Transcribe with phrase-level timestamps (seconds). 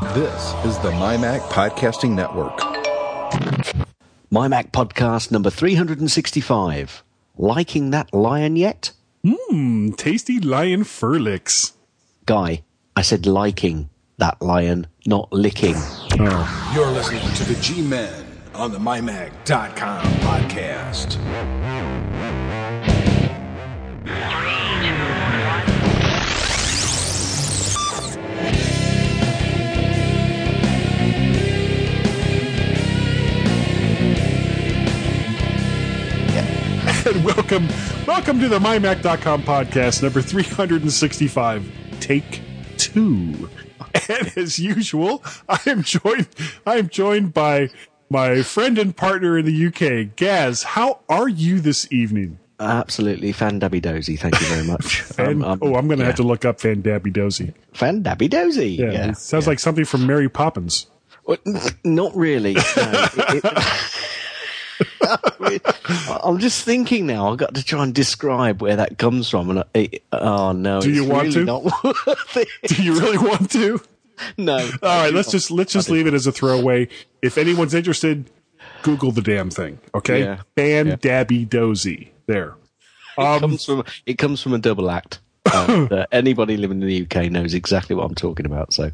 [0.00, 2.58] This is the MyMac Podcasting Network.
[4.30, 7.04] My Mac podcast number 365.
[7.36, 8.92] Liking that lion yet?
[9.24, 11.74] Mmm, tasty lion fur licks.
[12.26, 12.62] Guy,
[12.96, 15.76] I said liking that lion, not licking.
[15.76, 16.72] Oh.
[16.74, 18.24] You're listening to the G Men
[18.54, 21.18] on the MyMac.com podcast.
[37.06, 37.66] And welcome,
[38.06, 41.66] welcome to the MyMac.com podcast number 365,
[42.00, 42.40] take
[42.76, 43.48] two.
[44.08, 46.28] And as usual, I am joined,
[46.66, 47.70] I am joined by
[48.10, 50.62] my friend and partner in the UK, Gaz.
[50.62, 52.38] How are you this evening?
[52.58, 54.16] Absolutely fan fandabby dozy.
[54.16, 55.02] Thank you very much.
[55.18, 56.08] And, Um, um, oh, I'm going to yeah.
[56.08, 57.54] have to look up Van Dabby Dozy.
[57.72, 58.72] Fan Fandabby dozy.
[58.72, 59.12] Yeah, Yeah.
[59.12, 60.86] sounds like something from Mary Poppins.
[61.26, 61.38] Well,
[61.84, 62.54] not really.
[62.54, 62.62] No.
[62.76, 63.76] It- it-
[66.22, 67.30] I'm just thinking now.
[67.30, 69.50] I've got to try and describe where that comes from.
[69.50, 71.44] And it, oh no, Do you want really to?
[71.44, 72.48] Not worth it.
[72.68, 73.80] Do you really want to?
[74.36, 74.56] No.
[74.82, 76.88] All right, let's just let's just leave it as a throwaway.
[77.22, 78.28] If anyone's interested,
[78.82, 79.78] Google the damn thing.
[79.94, 80.40] Okay, Yeah.
[80.54, 80.96] Ban Yeah.
[80.96, 82.12] Dabby Dozy.
[82.26, 82.56] There.
[83.18, 85.20] It um, comes from it comes from a double act.
[85.52, 88.72] And, uh, anybody living in the UK knows exactly what I'm talking about.
[88.72, 88.90] So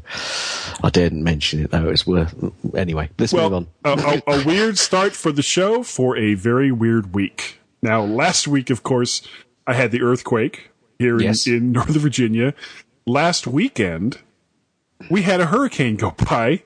[0.83, 1.89] I didn't mention it though.
[1.89, 2.33] It's worth
[2.75, 3.09] anyway.
[3.19, 3.67] Let's move on.
[3.83, 7.59] a, a, a weird start for the show for a very weird week.
[7.81, 9.21] Now, last week, of course,
[9.67, 11.45] I had the earthquake here Yes.
[11.47, 12.53] in, in Northern Virginia.
[13.05, 14.19] Last weekend,
[15.11, 16.63] we had a hurricane go by.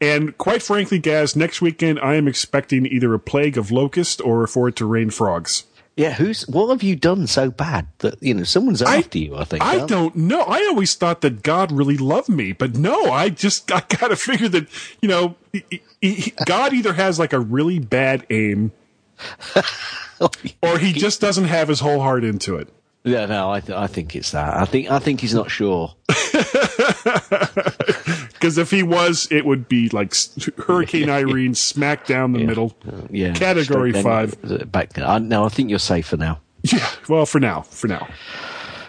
[0.00, 4.46] And quite frankly, Gaz, next weekend I am expecting either a plague of locusts or
[4.46, 5.64] for it to rain frogs.
[5.94, 9.36] Yeah, who's what have you done so bad that you know someone's after you?
[9.36, 9.62] I think.
[9.62, 10.40] I don't know.
[10.40, 14.48] I always thought that God really loved me, but no, I just I gotta figure
[14.48, 14.68] that
[15.02, 18.72] you know he- he- God either has like a really bad aim,
[20.62, 22.68] or he just doesn't have his whole heart into it.
[23.04, 24.56] Yeah, no, I, th- I think it's that.
[24.56, 25.94] I think I think he's not sure.
[28.42, 30.12] Because if he was, it would be like
[30.66, 32.76] Hurricane Irene smack down the middle.
[33.08, 34.72] Yeah, Category straight five.
[34.72, 36.40] Back I, no, I think you're safe for now.
[36.64, 36.90] Yeah.
[37.08, 38.08] Well, for now, for now.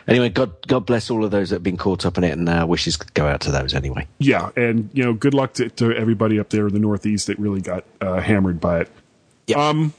[0.08, 2.50] Anyway, God God bless all of those that have been caught up in it, and
[2.50, 4.08] uh, wishes go out to those anyway.
[4.18, 7.38] Yeah, and you know, good luck to, to everybody up there in the Northeast that
[7.38, 8.90] really got uh, hammered by it.
[9.46, 9.70] Yeah.
[9.70, 9.94] Um,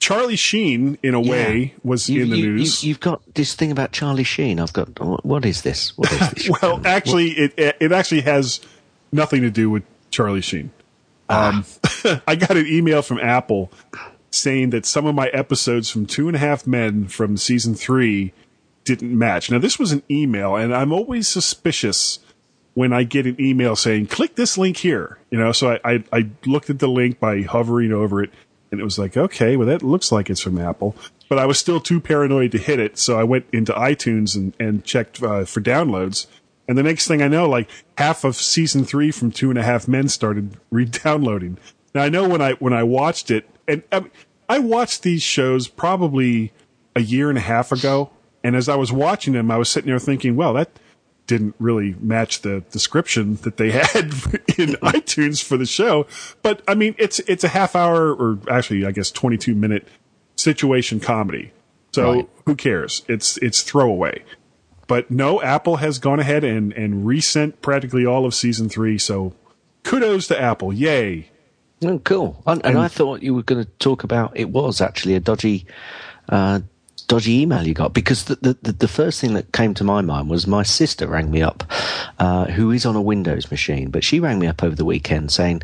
[0.00, 2.82] Charlie Sheen, in a way, was You, in the you, news.
[2.82, 4.58] You, have got this thing about Charlie Sheen.
[4.58, 5.96] I've got what- is this?
[5.96, 6.50] What is this?
[6.62, 8.60] Well, actually, it it actually has
[9.12, 10.70] nothing to do with Charlie Sheen.
[11.28, 11.64] Um,
[12.26, 13.70] I got an email from Apple
[14.30, 18.32] saying that some of my episodes from Two and a Half Men from season three
[18.84, 19.50] didn't match.
[19.50, 22.20] Now, this was an email, and I'm always suspicious
[22.72, 26.04] when I get an email saying "click this link here." You know, so I I,
[26.10, 28.30] I looked at the link by hovering over it,
[28.70, 30.94] and it was like, okay, well, that looks like it's from Apple.
[31.28, 34.54] But I was still too paranoid to hit it, so I went into iTunes and,
[34.58, 36.26] and checked uh, for downloads.
[36.68, 39.62] And the next thing I know, like half of season three from Two and a
[39.62, 41.58] Half Men started re-downloading.
[41.94, 44.04] Now I know when I when I watched it, and I,
[44.48, 46.52] I watched these shows probably
[46.94, 48.10] a year and a half ago,
[48.44, 50.70] and as I was watching them, I was sitting there thinking, well, that
[51.30, 54.04] didn't really match the description that they had
[54.58, 56.06] in iTunes for the show.
[56.42, 59.88] But I mean, it's it's a half hour, or actually, I guess, twenty two minute
[60.36, 61.52] situation comedy.
[61.92, 62.28] So Right.
[62.46, 63.02] who cares?
[63.08, 64.24] It's it's throwaway.
[64.86, 68.98] But no, Apple has gone ahead and and resent practically all of season three.
[68.98, 69.34] So
[69.84, 70.72] kudos to Apple!
[70.72, 71.30] Yay!
[71.82, 72.42] Oh, cool.
[72.46, 75.64] And, and I thought you were going to talk about it was actually a dodgy,
[76.28, 76.60] uh,
[77.10, 80.30] dodgy email you got because the, the the first thing that came to my mind
[80.30, 81.64] was my sister rang me up,
[82.20, 85.32] uh, who is on a Windows machine, but she rang me up over the weekend
[85.32, 85.60] saying,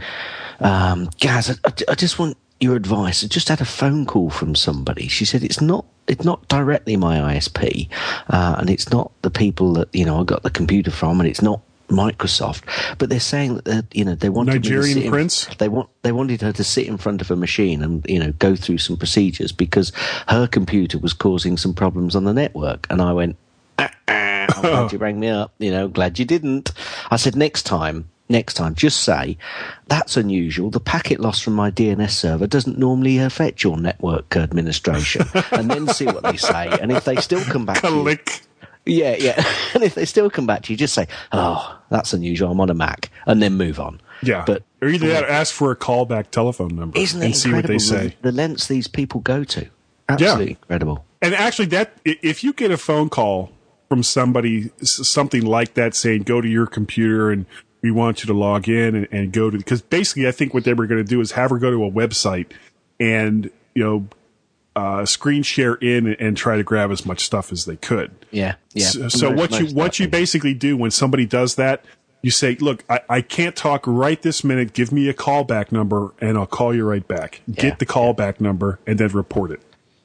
[0.59, 3.23] um, "Gaz, I, I- I just want." Your advice.
[3.23, 5.09] I just had a phone call from somebody.
[5.09, 7.87] She said it's not it's not directly my ISP,
[8.31, 11.29] uh, and it's not the people that you know I got the computer from, and
[11.29, 12.63] it's not Microsoft.
[12.99, 15.47] But they're saying that you know they want Nigerian prince?
[15.59, 18.33] they want they wanted her to sit in front of a machine and you know
[18.33, 19.93] go through some procedures because
[20.29, 22.87] her computer was causing some problems on the network.
[22.91, 23.37] And I went,
[23.79, 25.53] ah, ah, I'm glad you rang me up.
[25.59, 26.73] You know, glad you didn't.
[27.11, 28.09] I said next time.
[28.29, 29.39] Next time, just say
[29.87, 30.71] that's unusual.
[30.71, 35.23] The packet loss from my DNS server doesn't normally affect your network administration,
[35.53, 36.77] and then see what they say.
[36.83, 38.43] And if they still come back, Click.
[38.87, 39.45] Yeah, yeah.
[39.75, 42.51] And if they still come back to you, just say, "Oh, that's unusual.
[42.51, 44.01] I'm on a Mac," and then move on.
[44.23, 44.45] Yeah.
[44.47, 47.53] But or either that or ask for a callback telephone number isn't it and see
[47.53, 48.17] what they say.
[48.23, 49.69] The, the lengths these people go to?
[50.09, 51.05] Absolutely incredible.
[51.21, 53.53] And actually, that if you get a phone call
[53.89, 57.47] from somebody, something like that, saying go to your computer and
[57.83, 60.65] we want you to log in and, and go to because basically I think what
[60.65, 62.53] they were going to do is have her go to a website
[62.99, 64.09] and you know
[64.77, 68.15] uh, screen share in and, try to grab as much stuff as they could.
[68.31, 68.87] Yeah, yeah.
[68.89, 71.83] So, so what you what you basically do when somebody does that,
[72.21, 74.75] you say, "Look, I, I can't talk right this minute.
[74.75, 77.41] Give me a callback number, and I'll call you right back.
[77.47, 79.63] Yeah, Get the callback number, and then report it."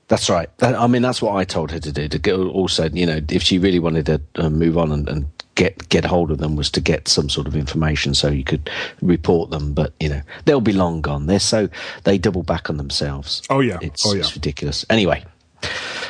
[0.08, 0.50] That's right.
[0.60, 2.08] That, I mean, that's what I told her to do.
[2.08, 5.41] To go also, you know, if she really wanted to uh, move on and, and
[5.56, 8.70] get get hold of them, was to get some sort of information so you could
[9.02, 9.74] report them.
[9.74, 11.26] But you know, they'll be long gone.
[11.28, 11.70] They're so
[12.04, 13.42] they double back on themselves.
[13.50, 13.78] Oh, yeah.
[13.82, 14.22] it's, Oh, yeah.
[14.22, 14.86] it's ridiculous.
[14.90, 15.24] Anyway,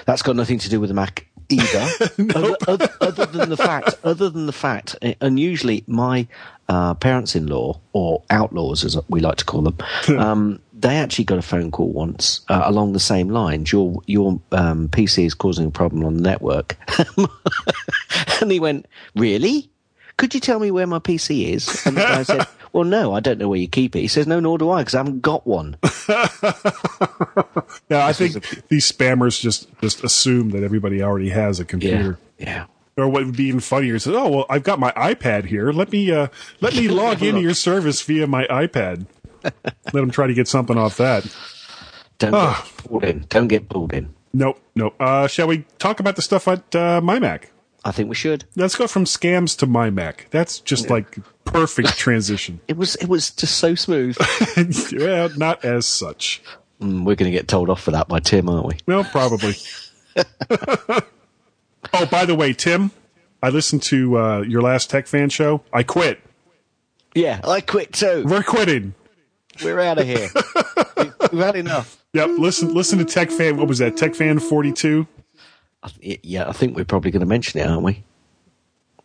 [0.05, 1.89] that's got nothing to do with the Mac either.
[2.35, 6.27] other, other, other than the fact, other than the fact, and usually my
[6.69, 9.77] uh, parents-in-law or outlaws, as we like to call them,
[10.19, 13.71] um, they actually got a phone call once uh, along the same lines.
[13.71, 16.75] Your your um, PC is causing a problem on the network,
[18.41, 18.85] and he went,
[19.15, 19.69] "Really?
[20.17, 22.47] Could you tell me where my PC is?" And the guy said.
[22.73, 23.99] Well, no, I don't know where you keep it.
[23.99, 25.75] He says, no, nor do I, because I haven't got one.
[27.89, 32.17] Yeah, I think these spammers just just assume that everybody already has a Yeah, computer.
[32.37, 32.65] yeah.
[32.95, 35.73] Or what would be even funnier is, oh well, I've got my iPad here.
[35.73, 36.27] Let me uh,
[36.61, 39.05] let me log into your service via my iPad.
[39.43, 41.25] let them try to get something off that.
[42.19, 42.63] Don't Ah.
[42.65, 43.25] get pulled in.
[43.29, 44.13] Don't get pulled in.
[44.33, 44.95] Nope, nope.
[44.99, 47.51] Uh, shall we talk about the stuff at uh, my Mac?
[47.83, 48.45] I think we should.
[48.55, 50.27] Let's go from scams to my Mac.
[50.29, 52.61] That's just like perfect transition.
[52.67, 54.17] It was it was just so smooth.
[54.99, 56.41] well, not as such.
[56.79, 58.77] Mm, we're going to get told off for that by Tim, aren't we?
[58.87, 59.55] Well, probably.
[61.93, 62.91] oh, by the way, Tim,
[63.41, 65.61] I listened to uh, your last Tech Fan show.
[65.73, 66.19] I quit.
[67.15, 68.23] Yeah, I quit too.
[68.25, 68.93] We're quitting.
[69.63, 70.29] We're out of here.
[70.97, 72.03] We've- We've had enough.
[72.13, 72.29] Yep.
[72.39, 72.73] Listen.
[72.73, 73.55] Listen to Tech Fan.
[73.57, 73.95] What was that?
[73.95, 75.07] Tech Fan forty two.
[75.83, 78.03] I th- Yeah, I think we're probably going to mention it, aren't we?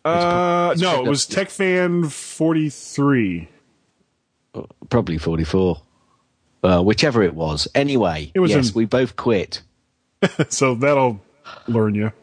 [0.03, 3.47] Uh, no, it was Tech Fan forty three.
[4.89, 5.81] Probably 44.
[6.63, 7.67] Uh, whichever it was.
[7.75, 9.61] Anyway, It was yes, in- we both quit.
[10.49, 11.21] So that'll
[11.67, 12.11] learn you.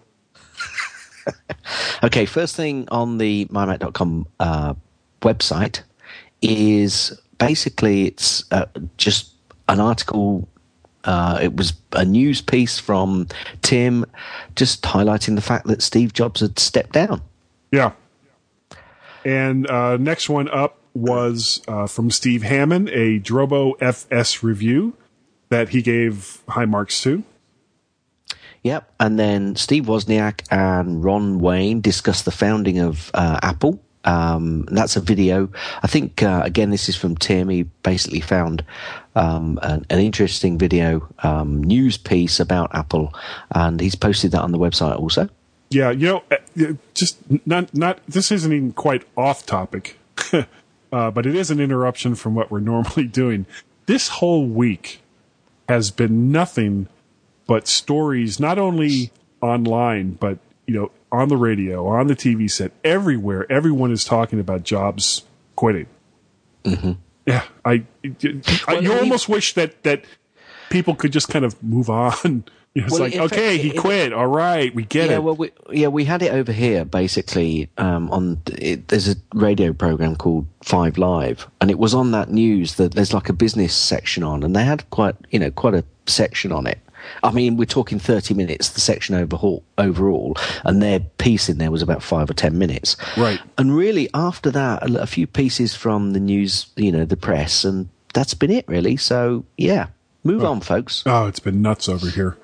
[2.03, 4.75] Okay, first thing on the mymac.com uh,
[5.23, 5.81] website
[6.43, 8.67] is basically it's uh,
[8.97, 9.33] just
[9.69, 10.49] an article.
[11.05, 13.29] Uh, it was a news piece from
[13.63, 14.07] Tim,
[14.57, 17.21] just highlighting the fact that Steve Jobs had stepped down.
[17.71, 17.93] Yeah.
[19.25, 24.95] And uh, next one up was uh, from Steve Hammond, a Drobo FS review
[25.49, 27.25] that he gave high marks to.
[28.63, 28.91] Yep.
[28.99, 33.81] And then Steve Wozniak and Ron Wayne discussed the founding of uh, Apple.
[34.05, 35.49] Um, that's a video.
[35.83, 37.49] I think, uh, again, this is from Tim.
[37.49, 38.65] He basically found
[39.15, 43.15] um, an, an interesting video um, news piece about Apple,
[43.55, 45.29] and he's posted that on the website also.
[45.71, 48.01] Yeah, you know, uh, just not not.
[48.07, 49.99] This isn't even quite off topic,
[50.33, 53.47] uh, but it is an interruption from what we're normally doing.
[53.87, 55.01] This whole week
[55.69, 56.89] has been nothing
[57.47, 59.11] but stories, not only
[59.41, 63.51] online, but you know, on the radio, on the TV set, everywhere.
[63.51, 65.23] Everyone is talking about Jobs
[65.57, 65.87] quitting.
[66.65, 66.93] Mm-hmm.
[67.27, 67.85] Yeah, I.
[68.69, 70.05] I you he- almost wish that that
[70.71, 72.45] people could just kind of move on.
[72.75, 74.13] You know, it's Well, like, okay, fact, he it- quit.
[74.13, 75.23] All right, we get yeah, it.
[75.23, 77.71] well, we, yeah, we had it over here basically.
[77.79, 82.31] Um, on it, there's a radio program called Five Live, and it was on that
[82.31, 85.75] news that there's like a business section on, and they had quite, you know, quite
[85.75, 86.79] a section on it.
[87.23, 91.71] I mean, we're talking 30 minutes, the section overhaul, overall, and their piece in there
[91.71, 92.97] was about five or 10 minutes.
[93.17, 93.41] Right.
[93.59, 97.65] And really, after that, a, a few pieces from the news, you know, the press,
[97.65, 98.97] and that's been it, really.
[98.97, 99.89] So, yeah,
[100.23, 101.03] move on, folks.
[101.07, 102.37] Oh, it's been nuts over here.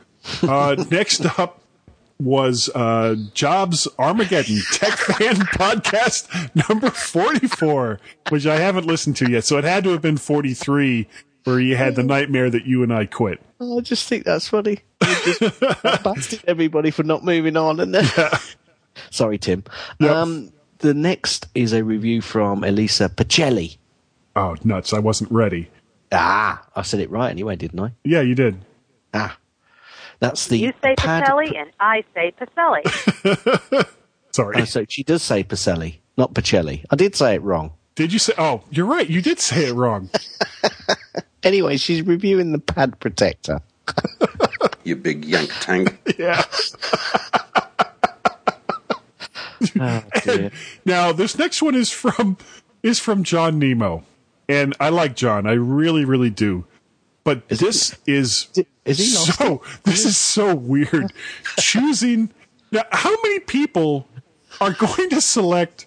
[0.43, 1.61] Uh, next up
[2.21, 6.29] was uh, Jobs Armageddon Tech Fan Podcast
[6.69, 7.99] number 44,
[8.29, 9.45] which I haven't listened to yet.
[9.45, 11.09] So it had to have been 43
[11.45, 13.41] where you had the nightmare that you and I quit.
[13.61, 14.79] Oh, I just think that's funny.
[15.03, 15.61] You just
[16.03, 17.81] blasted everybody for not moving on.
[17.81, 18.09] And then,
[19.11, 19.65] sorry, Tim.
[19.99, 20.11] Yep.
[20.11, 23.77] Um, the next is a review from Elisa Pacelli.
[24.37, 24.93] Oh, nuts.
[24.93, 25.69] I wasn't ready.
[26.13, 27.93] Ah, I said it right anyway, didn't I?
[28.05, 28.65] Yeah, you did.
[29.15, 29.37] Ah,
[30.19, 33.87] that's the You say pad- Pacelli and I say Pacelli.
[34.33, 34.63] Sorry.
[34.63, 36.85] Oh, so she does say Pacelli, not Pacelli.
[36.91, 37.73] I did say it wrong.
[37.95, 38.33] Did you say?
[38.39, 39.09] Oh, you're right.
[39.09, 40.11] You did say it wrong.
[41.43, 43.61] Anyway, she's reviewing the pad protector.
[44.83, 46.15] You big yank tank.
[46.19, 46.43] Yeah.
[49.79, 50.51] Oh.
[50.87, 52.39] Now, this next one is from
[52.83, 54.05] is from John Nemo,
[54.49, 55.47] and I like John.
[55.47, 56.65] I really, really do.
[57.25, 58.49] But this is
[58.87, 59.63] is he so.
[59.85, 61.13] This is so weird.
[61.59, 62.31] Choosing
[62.73, 64.09] now, how many people
[64.63, 65.85] are going to select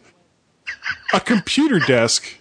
[1.13, 2.37] a computer desk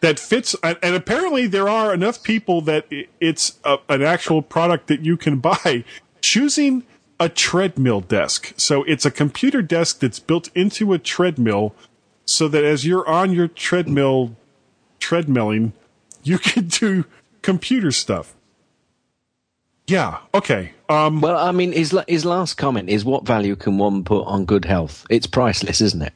[0.00, 2.86] that fits, and apparently there are enough people that
[3.20, 5.84] it's a, an actual product that you can buy.
[6.20, 6.84] Choosing
[7.20, 11.74] a treadmill desk, so it's a computer desk that's built into a treadmill,
[12.26, 14.36] so that as you're on your treadmill,
[15.00, 15.72] treadmilling,
[16.22, 17.04] you can do
[17.42, 18.34] computer stuff.
[19.86, 20.18] Yeah.
[20.34, 20.72] Okay.
[20.88, 21.20] Um.
[21.20, 24.66] Well, I mean, his his last comment is, "What value can one put on good
[24.66, 25.06] health?
[25.08, 26.12] It's priceless, isn't it?"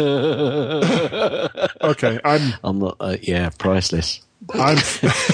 [1.82, 2.20] Okay.
[2.24, 2.54] I'm.
[2.62, 2.96] I'm not.
[3.00, 4.20] Uh, yeah, priceless.
[4.54, 4.78] I'm.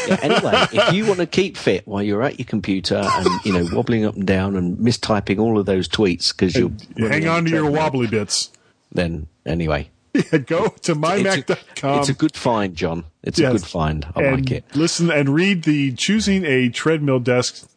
[0.07, 3.53] Yeah, anyway, if you want to keep fit while you're at your computer and you
[3.53, 6.71] know wobbling up and down and mistyping all of those tweets because you're
[7.09, 8.53] hang on to your wobbly bits.
[8.93, 11.99] then anyway, Yeah, go to it's a, mymac.com.
[11.99, 13.05] it's a good find, John.
[13.25, 13.51] It's Yes.
[13.51, 14.07] a good find.
[14.15, 14.65] I and like it.
[14.77, 17.69] Listen and read the choosing a treadmill desk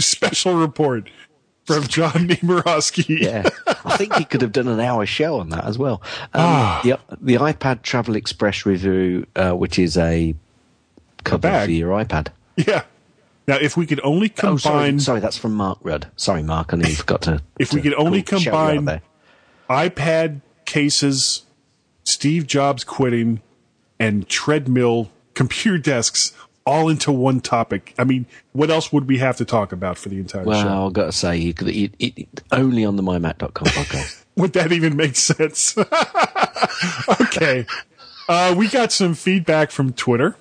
[0.00, 1.08] special report
[1.64, 3.20] from John Nemerovski.
[3.20, 3.48] Yeah,
[3.84, 6.02] I think he could have done an hour show on that as well.
[6.34, 6.80] Um, Ah.
[6.84, 10.34] the, the iPad Travel Express review, uh, which is a
[11.24, 12.28] cover for your iPad.
[12.56, 12.82] Yeah.
[13.46, 16.08] Now, if we could only Oh, sorry, combine, sorry, that's from Mark Rudd.
[16.16, 17.40] Sorry, Mark, I nearly forgot to.
[17.58, 19.00] If we could only call- shout you out combine-
[19.70, 21.42] iPad cases,
[22.04, 23.40] Steve Jobs quitting,
[23.98, 26.32] and treadmill computer desks
[26.68, 27.94] all into one topic.
[27.98, 30.86] I mean, what else would we have to talk about for the entire Well, show?
[30.86, 34.24] I've got to say, you it, only on the mymac.com podcast.
[34.36, 35.76] Would that even make sense?
[37.20, 37.66] okay.
[38.28, 40.36] Uh, we got some feedback from Twitter.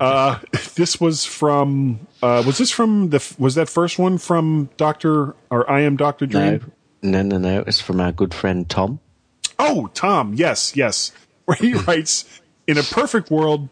[0.00, 0.38] Uh,
[0.74, 5.36] this was from, uh, was this from the, was that first one from Dr.
[5.50, 6.26] or I am Dr.
[6.26, 6.72] no, Dream?
[7.02, 7.64] no, no, no.
[7.66, 9.00] It's from our good friend Tom.
[9.58, 10.32] Oh, Tom.
[10.34, 11.12] Yes, yes.
[11.44, 13.68] Where he writes, in a perfect world,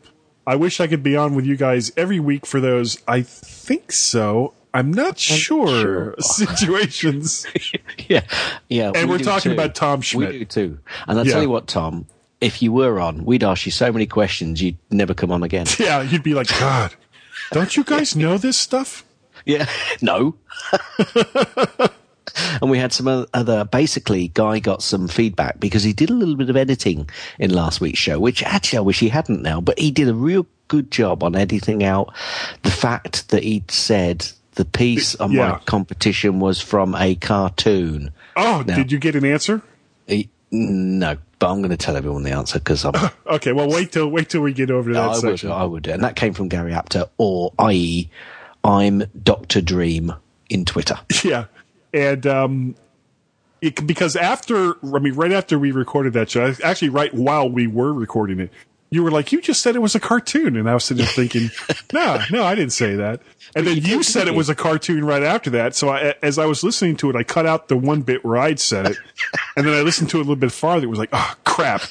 [0.50, 3.00] I wish I could be on with you guys every week for those.
[3.06, 4.52] I think so.
[4.74, 5.68] I'm not sure.
[5.68, 6.14] sure.
[6.18, 7.46] Situations.
[8.08, 8.22] yeah,
[8.68, 8.90] yeah.
[8.92, 9.54] And we we're talking too.
[9.54, 10.32] about Tom Schmidt.
[10.32, 10.78] We do too.
[11.06, 11.34] And I'll Yeah.
[11.34, 12.06] tell you what, Tom,
[12.40, 15.66] if you were on, we'd ask you so many questions you'd never come on again.
[15.78, 16.96] Yeah, you'd be like, God,
[17.52, 19.04] don't you guys know this stuff?
[19.46, 19.68] yeah.
[20.02, 20.34] No.
[22.60, 26.36] And we had some other, basically, Guy got some feedback because he did a little
[26.36, 29.78] bit of editing in last week's show, which actually I wish he hadn't now, but
[29.78, 32.14] he did a real good job on editing out
[32.62, 35.48] the fact that he'd said the piece on Yeah.
[35.52, 38.12] my competition was from a cartoon.
[38.36, 38.74] Oh, No.
[38.76, 39.62] did you get an answer?
[40.06, 42.94] He, no, but I'm going to tell everyone the answer because I'm.
[43.26, 45.50] Okay, well, wait till wait till we get over to that I would, section.
[45.52, 48.10] I would, and that came from Gary Apter, or i.e.,
[48.64, 50.12] I'm Doctor Dream
[50.48, 50.98] in Twitter.
[51.24, 51.44] Yeah,
[51.92, 52.74] and um,
[53.60, 57.66] it, because after I mean, right after we recorded that show, actually, right while we
[57.66, 58.50] were recording it,
[58.90, 61.12] you were like, "You just said it was a cartoon," and I was sitting there
[61.12, 61.50] thinking,
[61.92, 63.20] "No, no, I didn't say that."
[63.54, 65.74] And then you you said it was a cartoon right after that.
[65.74, 68.36] So I, as I was listening to it, I cut out the one bit where
[68.36, 68.96] I'd said it,
[69.56, 70.86] and then I listened to it a little bit farther.
[70.86, 71.82] It was like, "Oh crap."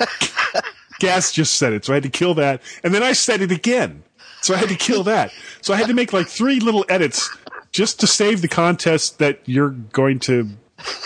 [0.98, 2.62] Gaz just said it, so I had to kill that.
[2.82, 4.02] And then I said it again.
[4.40, 5.32] So I had to kill that.
[5.60, 7.28] So I had to make like three little edits
[7.76, 10.48] just to save the contest that you're going to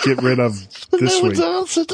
[0.05, 0.55] get rid of
[0.93, 1.37] this week.
[1.39, 1.91] answered.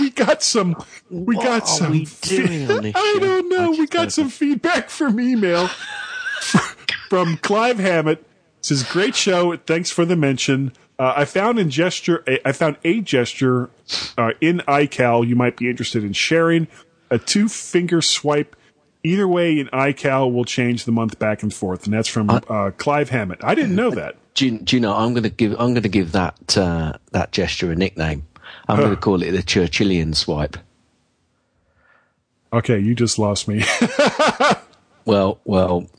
[0.00, 0.76] We got some.
[1.10, 1.90] We What got are some.
[1.92, 3.66] we doing on this I don't know.
[3.66, 5.68] I We got don't some feedback from email
[7.08, 8.24] from Clive Hammett.
[8.60, 9.56] Says great show.
[9.56, 10.72] Thanks for the mention.
[10.98, 12.24] Uh, I found in gesture.
[12.44, 13.70] I found a gesture
[14.16, 16.68] uh, in iCal you might be interested in sharing.
[17.10, 18.54] A two finger swipe.
[19.04, 22.70] Either way, in iCal will change the month back and forth, and that's from uh,
[22.76, 23.42] Clive Hammett.
[23.42, 24.16] I didn't know that.
[24.34, 24.94] Do you, do you know?
[24.96, 25.52] I'm going to give.
[25.52, 28.26] I'm going to give that uh, that gesture a nickname.
[28.66, 30.56] I'm going to call it the Churchillian swipe.
[32.50, 33.62] Okay, you just lost me.
[35.04, 35.88] Well, well,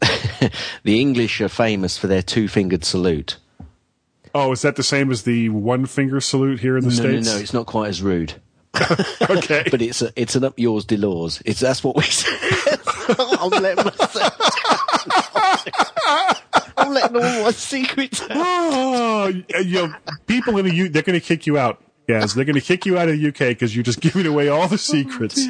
[0.84, 3.36] the English are famous for their two-fingered salute.
[4.34, 7.28] oh, is that the same as the one finger salute here in the No, states?
[7.28, 7.40] no, no.
[7.42, 8.36] It's not quite as rude.
[9.30, 9.66] Okay.
[9.70, 11.42] but it's a, it's an up yours Delors.
[11.46, 12.32] It's that's what we say.
[13.20, 14.38] I'm letting myself.
[16.78, 18.30] I'm letting all my secrets out.
[18.32, 19.28] oh,
[19.62, 19.94] you know,
[20.28, 21.82] people in the U, they're going to kick you out.
[22.08, 24.50] Yes, they're going to kick you out of the UK because you're just giving away
[24.50, 25.48] all the secrets.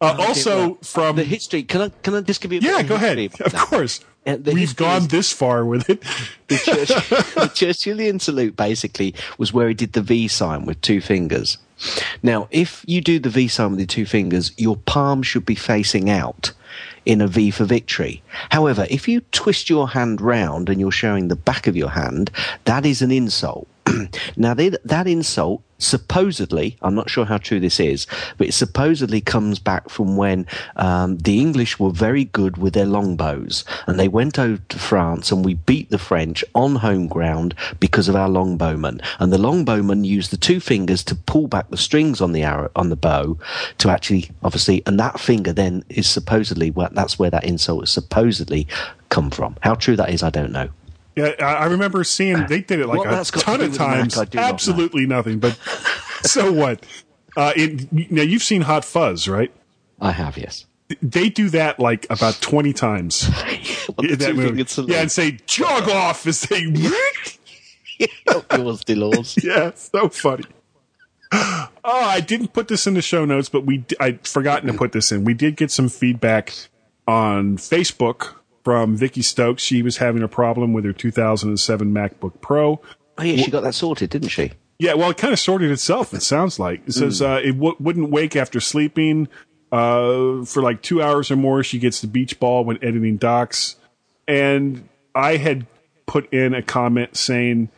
[0.00, 1.62] Uh, also, from the history.
[1.62, 2.58] Can I can I just give you?
[2.58, 3.18] A bit yeah, of go ahead.
[3.18, 6.02] Of about course, Uh, we've gone is- this far with it.
[6.48, 11.00] The, Church, the Churchillian salute basically was where he did the V sign with two
[11.00, 11.58] fingers.
[12.22, 15.54] Now, if you do the V sign with your two fingers, your palm should be
[15.56, 16.52] facing out
[17.04, 18.22] in a V for victory.
[18.50, 22.30] However, if you twist your hand round and you're showing the back of your hand,
[22.64, 23.68] that is an insult.
[24.36, 28.06] now, they, that insult supposedly, I'm not sure how true this is,
[28.38, 30.46] but it supposedly comes back from when
[30.76, 35.32] um, the English were very good with their longbows, and they went over to France,
[35.32, 39.04] and we beat the French on home ground because of our longbowmen.
[39.18, 42.70] And the longbowmen used the two fingers to pull back the strings on the arrow
[42.76, 43.38] on the bow
[43.78, 47.90] to actually, obviously, and that finger then is supposedly well, that's where that insult is
[47.90, 48.66] supposedly
[49.08, 49.56] come from.
[49.60, 50.70] How true that is, I don't know.
[51.14, 53.78] Yeah, I remember seeing they did it like What a that's to ton of Mac,
[53.78, 54.16] times.
[54.16, 54.40] Not know.
[54.40, 55.38] Absolutely nothing.
[55.40, 55.58] But
[56.22, 56.86] so what?
[57.36, 59.52] Uh, it, now you've seen Hot Fuzz, right?
[60.00, 60.66] I have, yes.
[61.00, 63.28] They do that like about twenty times.
[63.98, 64.64] Well, that movie.
[64.92, 66.60] Yeah, and say jog off as they.
[66.60, 67.28] yours,
[68.84, 69.42] Delors.
[69.42, 70.44] yeah, so funny.
[71.32, 75.10] Oh, I didn't put this in the show notes, but we—I'd forgotten to put this
[75.10, 75.24] in.
[75.24, 76.52] We did get some feedback
[77.08, 79.62] on Facebook from Vicky Stokes.
[79.62, 82.80] She was having a problem with her 2007 MacBook Pro.
[83.18, 84.52] Oh, yeah, she got that sorted, didn't she?
[84.78, 86.12] Yeah, well, it kind of sorted itself.
[86.12, 89.28] It sounds like it says uh, it w- wouldn't wake after sleeping
[89.70, 91.62] uh, for like two hours or more.
[91.62, 93.76] She gets the beach ball when editing docs,
[94.26, 95.66] and I had
[96.06, 97.68] put in a comment saying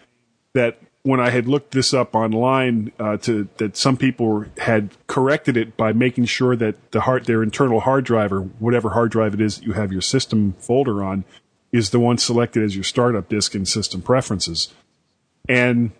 [0.54, 5.56] that when I had looked this up online, uh, to that some people had corrected
[5.56, 9.34] it by making sure that the hard their internal hard drive or whatever hard drive
[9.34, 11.24] it is that you have your system folder on
[11.72, 14.72] is the one selected as your startup disk in system preferences,
[15.46, 15.92] and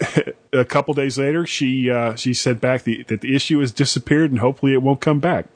[0.52, 4.32] a couple days later, she uh, she said back the, that the issue has disappeared
[4.32, 5.46] and hopefully it won't come back.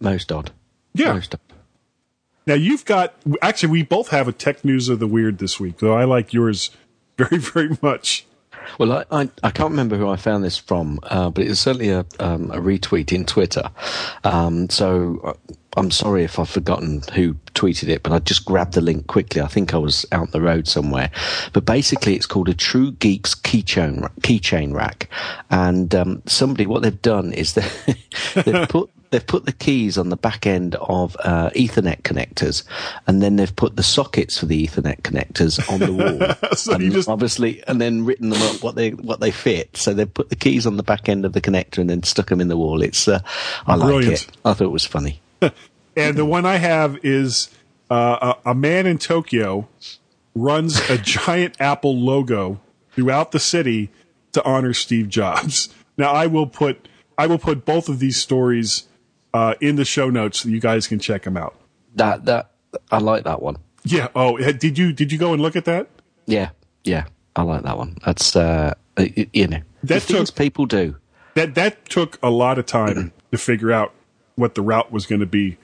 [0.00, 0.50] Most odd.
[0.94, 1.12] Yeah.
[1.12, 1.40] Most odd.
[2.46, 5.78] Now you've got actually we both have a tech news of the weird this week,
[5.78, 6.70] though I like yours
[7.18, 8.26] very very much.
[8.78, 11.60] Well, I, I, I can't remember who I found this from, uh, but it was
[11.60, 13.70] certainly a, um, a retweet in Twitter.
[14.24, 18.74] Um, so uh, I'm sorry if I've forgotten who tweeted it, but I just grabbed
[18.74, 19.40] the link quickly.
[19.40, 21.10] I think I was out the road somewhere.
[21.52, 25.08] But basically, it's called a True Geeks keychain keychain rack,
[25.50, 27.68] and um, somebody what they've done is they,
[28.42, 32.64] they've put they've put the keys on the back end of uh, Ethernet connectors,
[33.06, 36.34] and then they've put the sockets for the Ethernet connectors on the wall.
[36.56, 39.76] So and you just- obviously, and then written them up what they what they fit.
[39.76, 42.26] So they've put the keys on the back end of the connector and then stuck
[42.26, 42.82] them in the wall.
[42.82, 43.20] It's uh,
[43.66, 44.26] I like it.
[44.44, 45.20] I thought it was funny.
[45.96, 47.50] And the one I have is
[47.88, 49.68] uh, a, a man in Tokyo
[50.34, 52.60] runs a giant Apple logo
[52.94, 53.90] throughout the city
[54.32, 55.68] to honor Steve Jobs.
[55.96, 58.88] Now I will put I will put both of these stories
[59.34, 61.54] uh, in the show notes so you guys can check them out.
[61.96, 62.50] That that
[62.90, 63.56] I like that one.
[63.84, 64.08] Yeah.
[64.16, 65.88] Oh, did you did you go and look at that?
[66.26, 66.50] Yeah,
[66.84, 67.04] yeah,
[67.36, 67.98] I like that one.
[68.04, 70.96] That's uh, you know the That things took- people do.
[71.34, 73.92] that that took a lot of time to figure out
[74.36, 75.58] what the route was going to be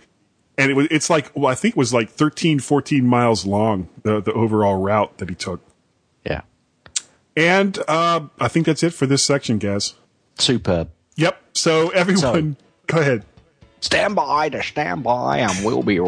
[0.59, 3.89] and it was it's like well i think it was like 13 14 miles long
[4.03, 5.61] the the overall route that he took
[6.25, 6.43] Yeah,
[7.37, 9.95] and uh i think that's it for this section guys
[10.39, 10.91] superb.
[11.17, 12.57] yep so everyone
[12.87, 13.25] go ahead
[13.81, 15.99] Stand by to stand by, and we'll be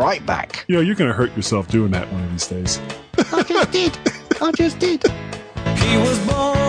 [0.00, 0.64] right back.
[0.68, 2.80] you know you're going to hurt yourself doing that one of these days
[3.32, 3.98] I just did.
[4.40, 5.02] I just did.
[5.76, 6.61] He was born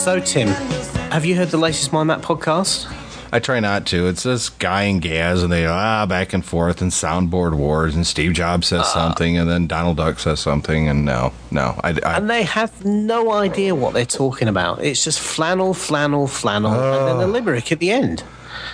[0.00, 0.48] So, Tim,
[1.12, 2.90] have you heard the latest My Mac podcast?
[3.34, 4.06] I try not to.
[4.08, 8.06] It's this guy and Gaz, and they ah back and forth and soundboard wars, and
[8.06, 12.16] Steve Jobs says something, and then Donald Duck says something, and no, no, I, I
[12.16, 14.82] And they have no idea what they're talking about.
[14.82, 18.24] It's just flannel, flannel, flannel, and then the limerick at the end.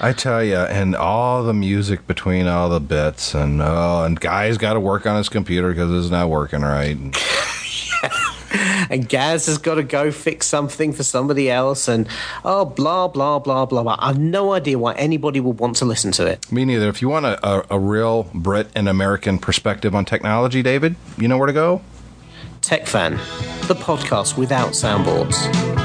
[0.00, 4.58] I tell you, and all the music between all the bits, and oh, and guy's
[4.58, 6.96] got to work on his computer because it's not working right.
[6.96, 7.16] And,
[8.88, 12.06] And Gaz has got to go fix something for somebody else, and
[12.44, 13.96] oh, blah, blah, blah, blah, blah.
[13.98, 16.50] I've no idea why anybody would want to listen to it.
[16.52, 16.88] me neither.
[16.88, 21.26] If you want a, a, a real Brit and American perspective on technology, David, you
[21.26, 21.82] know where to go.
[22.60, 23.12] Tech Fan,
[23.66, 25.76] the podcast without soundboards.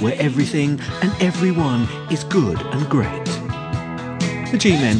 [0.00, 3.24] Where everything and everyone is good and great.
[4.50, 4.96] The G Men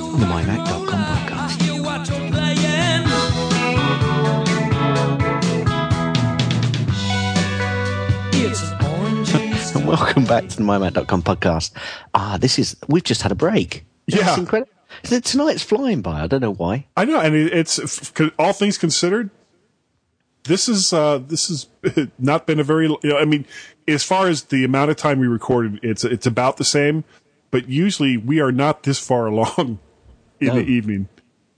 [0.00, 1.62] on the MyMac.com podcast.
[1.62, 2.54] hear what you're playing.
[8.36, 11.72] It's Welcome back to the mymac.com podcast.
[12.14, 13.84] Ah, this is, we've just had a break.
[14.06, 14.38] Yeah.
[14.38, 14.70] Incredible.
[15.02, 16.22] Tonight's flying by.
[16.22, 16.86] I don't know why.
[16.96, 19.30] I know, and it- it's all things considered.
[20.44, 21.68] This is uh, this has
[22.18, 22.86] not been a very.
[22.86, 23.46] You know, I mean,
[23.88, 27.04] as far as the amount of time we recorded, it's it's about the same.
[27.50, 29.78] But usually, we are not this far along
[30.40, 30.54] in No.
[30.56, 31.08] the evening.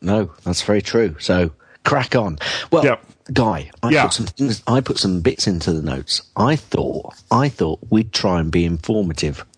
[0.01, 1.17] No, that's very true.
[1.19, 1.53] So
[1.85, 2.39] crack on.
[2.71, 3.05] Well, Yep.
[3.33, 4.05] Guy, I Yeah.
[4.05, 6.23] put some things, I put some bits into the notes.
[6.37, 9.45] I thought, I thought we'd try and be informative.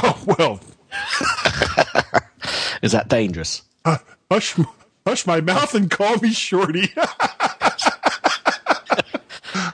[0.00, 0.60] Oh well,
[2.82, 3.62] Is that dangerous?
[3.84, 4.54] hush,
[5.04, 6.92] hush my mouth and call me Shorty.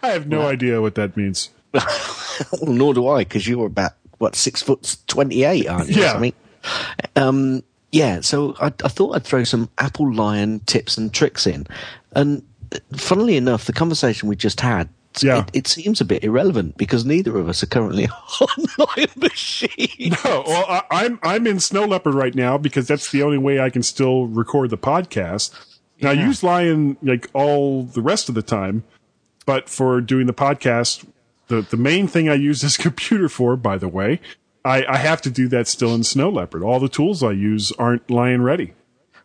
[0.04, 1.50] I have no idea what that means.
[2.62, 6.02] nor do I, because you're about what six foot twenty-eight, aren't you?
[6.02, 6.12] Yeah.
[6.12, 6.32] something?
[7.16, 8.20] Um, yeah.
[8.20, 11.66] So I, I thought I'd throw some Apple Lion tips and tricks in,
[12.12, 12.42] and
[12.92, 14.88] funnily enough, the conversation we just had.
[15.20, 15.40] Yeah.
[15.42, 18.08] It, it seems a bit irrelevant because neither of us are currently
[18.40, 20.16] on Lion Machine.
[20.24, 23.60] No, well, I, I'm I'm in Snow Leopard right now because that's the only way
[23.60, 25.52] I can still record the podcast.
[26.00, 28.82] Now I use Lion like all the rest of the time,
[29.46, 31.06] but for doing the podcast,
[31.48, 34.20] the the main thing I use this computer for, by the way,
[34.64, 36.62] I, I have to do that still in Snow Leopard.
[36.62, 38.72] All the tools I use aren't Lion ready.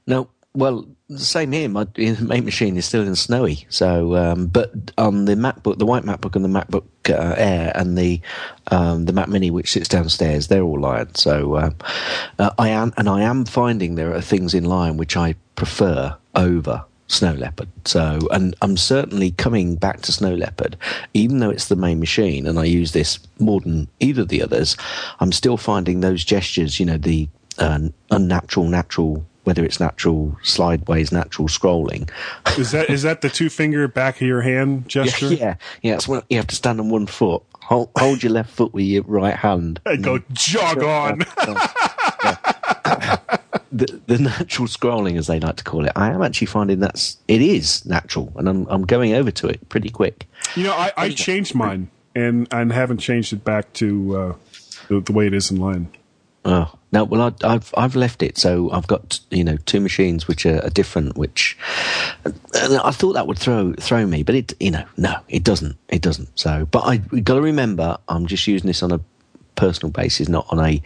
[0.06, 1.70] No, well, the same here.
[1.70, 3.66] My main machine is still in Snowy.
[3.70, 7.98] So, um, but on the MacBook, the white MacBook and the MacBook uh, Air and
[7.98, 8.22] the
[8.68, 11.16] um, the Mac Mini, which sits downstairs, they're all Lion.
[11.16, 11.76] So, um,
[12.38, 16.18] uh, I am, and I am finding there are things in Lion which I prefer
[16.36, 17.68] over Snow Leopard.
[17.86, 20.78] So, and I'm certainly coming back to Snow Leopard,
[21.14, 24.42] even though it's the main machine, and I use this more than either of the
[24.42, 24.78] others.
[25.20, 27.80] I'm still finding those gestures, you know, the uh,
[28.12, 32.10] unnatural, natural, whether it's natural sideways, natural scrolling.
[32.58, 35.34] Is that is that the two finger back of your hand gesture?
[35.34, 35.96] Yeah, yeah.
[35.96, 37.44] It's when you have to stand on one foot.
[37.64, 39.80] Hold, hold your left foot with your right hand.
[39.86, 41.22] And go jog on.
[43.72, 47.18] the, the natural scrolling, as they like to call it, I am actually finding that's
[47.28, 50.28] it is natural, and I'm I'm going over to it pretty quick.
[50.56, 54.34] You know, I, I changed mine and and haven't changed it back to uh,
[54.88, 55.92] the, the way it is in Lion.
[56.46, 60.28] Oh no, well I, I've I've left it, so I've got you know two machines
[60.28, 61.18] which are, are different.
[61.18, 61.58] Which
[62.26, 65.78] and I thought that would throw throw me, but it you know no, it doesn't.
[65.90, 66.40] It doesn't.
[66.40, 69.02] So, but I got to remember, I'm just using this on a
[69.56, 70.82] personal basis, not on a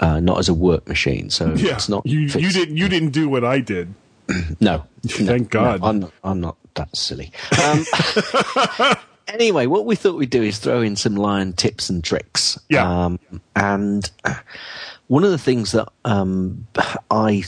[0.00, 1.30] uh, not as a work machine.
[1.30, 2.04] So Yeah, it's not.
[2.06, 3.94] you you didn't you didn't do what I did.
[4.60, 5.80] No, Thank no, God.
[5.80, 6.12] no, I'm not.
[6.24, 7.32] I'm not that silly.
[7.64, 8.96] Um,
[9.28, 12.58] anyway, what we thought we'd do is throw in some lion tips and tricks.
[12.68, 13.04] Yeah.
[13.06, 13.20] Um,
[13.54, 14.10] and
[15.08, 16.66] one of the things that um,
[17.10, 17.44] I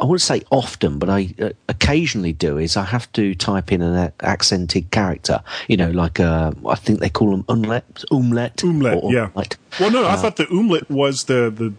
[0.00, 3.82] I wouldn't say often, but I uh, occasionally do is I have to type in
[3.82, 5.42] an a- accented character.
[5.68, 9.24] You know, like uh, I think they call them umlet, umlet, Oomlet, or yeah.
[9.34, 9.56] umlet.
[9.78, 11.72] Well, no, I Uh, thought the oomlet was the the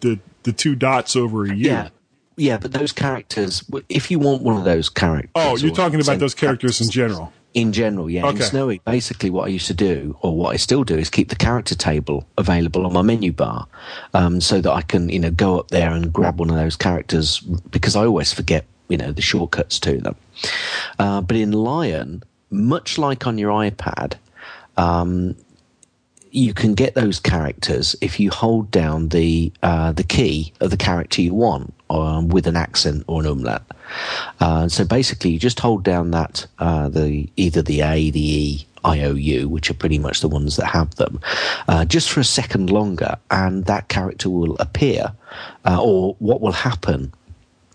[0.00, 1.54] the, the two dots over a U.
[1.54, 1.88] Yeah.
[2.36, 5.30] Yeah, but those characters, if you want one of those characters.
[5.34, 7.30] Oh, you're talking about those characters in general.
[7.54, 8.28] In general, yeah.
[8.28, 11.28] In Snowy, basically what I used to do, or what I still do, is keep
[11.28, 13.66] the character table available on my menu bar,
[14.14, 16.76] um, so that I can, you know, go up there and grab one of those
[16.76, 20.16] characters because I always forget, you know, the shortcuts to them.
[20.98, 24.14] Uh, but in Lion, much like on your iPad,
[24.78, 25.36] um,
[26.32, 30.76] you can get those characters if you hold down the uh, the key of the
[30.76, 33.62] character you want um, with an accent or an umlaut.
[34.40, 38.66] Uh, so basically, you just hold down that uh, the either the A, the E,
[38.82, 41.20] I, O, U, which are pretty much the ones that have them,
[41.68, 45.12] uh, just for a second longer, and that character will appear.
[45.64, 47.12] Uh, or what will happen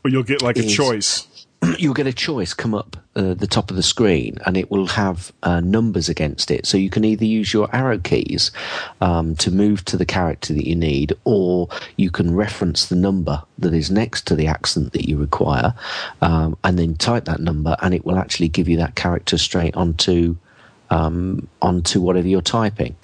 [0.04, 1.28] But you'll get like a choice.
[1.78, 4.88] you'll get a choice come up uh, the top of the screen and it will
[4.88, 6.66] have uh, numbers against it.
[6.66, 8.52] So you can either use your arrow keys
[9.02, 13.42] um, to move to the character that you need, or you can reference the number
[13.58, 15.74] that is next to the accent that you require
[16.22, 19.76] um, and then type that number and it will actually give you that character straight
[19.76, 20.36] onto.
[20.90, 22.96] Um, onto whatever you're typing.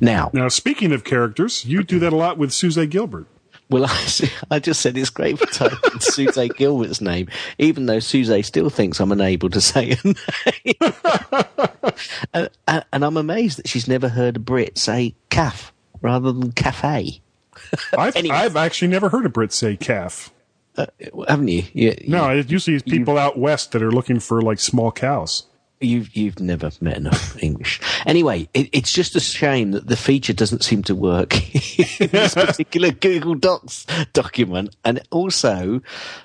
[0.00, 3.28] Now, Now, speaking of characters, you do that a lot with Suze Gilbert.
[3.72, 8.46] Well, I, I just said it's great for typing Suze Gilbert's name, even though Suze
[8.46, 10.04] still thinks I'm unable to say her
[10.64, 10.92] name.
[12.34, 12.50] and,
[12.92, 17.20] and- I'm amazed that she's never heard a Brit say calf rather than cafe.
[17.96, 18.36] I've Anyway.
[18.36, 20.30] I've actually never heard a Brit say calf.
[20.76, 20.86] Uh,
[21.28, 21.64] haven't you?
[21.72, 25.44] you No, it usually is people out west that are looking for like small cows.
[25.82, 27.80] You've you've never met enough English.
[28.06, 31.34] Anyway, it, it's just a shame that the feature doesn't seem to work
[32.00, 35.80] in this particular Google Docs document, and also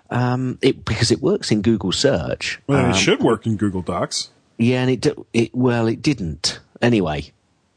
[0.10, 2.60] um, it because it works in Google Search.
[2.67, 4.30] Well, um, it should work in Google Docs.
[4.58, 6.60] Yeah, and it, it well, it didn't.
[6.82, 7.32] Anyway,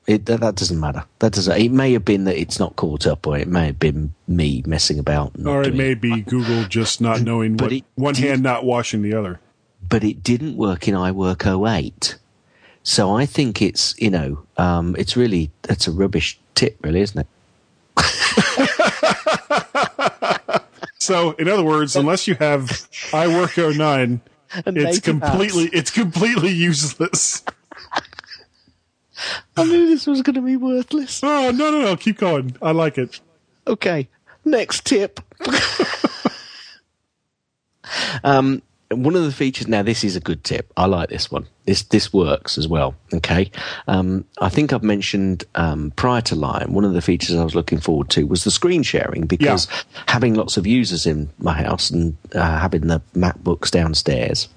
[0.06, 1.04] It, that, that doesn't matter.
[1.20, 1.58] That doesn't.
[1.60, 4.62] It may have been that it's not caught up, or it may have been me
[4.66, 5.32] messing about.
[5.46, 9.02] Or it may be Google just not knowing what it one did- hand not washing
[9.02, 9.40] the other.
[9.90, 12.16] But it didn't work in iWork 08.
[12.82, 17.20] So I think it's you know um, it's really that's a rubbish tip, really, isn't
[17.20, 17.26] it?
[21.00, 22.66] So, in other words, unless you have
[23.10, 24.20] iWork 09,
[24.66, 27.42] it's completely it's completely useless.
[29.56, 31.20] I knew this was going to be worthless.
[31.24, 31.96] Oh no no no!
[31.96, 32.54] Keep going.
[32.60, 33.18] I like it.
[33.66, 34.08] Okay,
[34.44, 35.20] next tip.
[38.22, 39.68] um, one of the features.
[39.68, 40.72] Now, this is a good tip.
[40.76, 41.46] I like this one.
[41.64, 42.94] This this works as well.
[43.14, 43.50] Okay.
[43.86, 46.72] Um, I think I've mentioned um, prior to Lion.
[46.72, 49.68] One of the features I was looking forward to was the screen sharing because
[50.08, 54.48] having lots of users in my house and uh, having the MacBooks downstairs.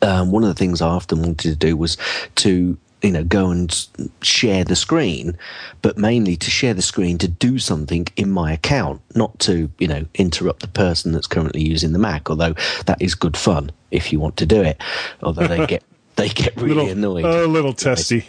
[0.00, 1.98] Um, one of the things I often wanted to do was
[2.36, 3.86] to you know go and
[4.22, 5.36] share the screen,
[5.82, 9.86] but mainly to share the screen to do something in my account, not to you
[9.86, 12.30] know interrupt the person that's currently using the Mac.
[12.30, 12.54] Although
[12.86, 14.80] that is good fun if you want to do it.
[15.22, 15.84] Although they get
[16.16, 17.24] they get really little annoyed.
[17.26, 18.26] a little testy.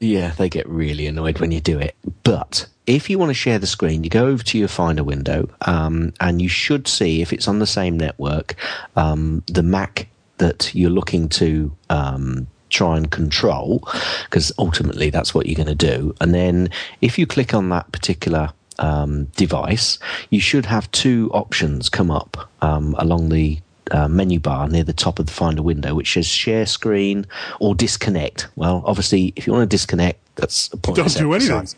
[0.00, 1.94] Yeah, they get really annoyed when you do it.
[2.22, 5.48] But if you want to share the screen, you go over to your Finder window,
[5.62, 8.54] um, and you should see if it's on the same network,
[8.96, 13.86] um, the Mac that you're looking to um, try and control,
[14.24, 16.14] because ultimately that's what you're going to do.
[16.20, 19.98] And then if you click on that particular um, device,
[20.30, 23.58] you should have two options come up um, along the
[23.90, 27.26] uh, menu bar near the top of the Finder window, which says share screen
[27.58, 28.48] or disconnect.
[28.56, 31.68] Well, obviously, if you want to disconnect, that's a pointless Don't do anything.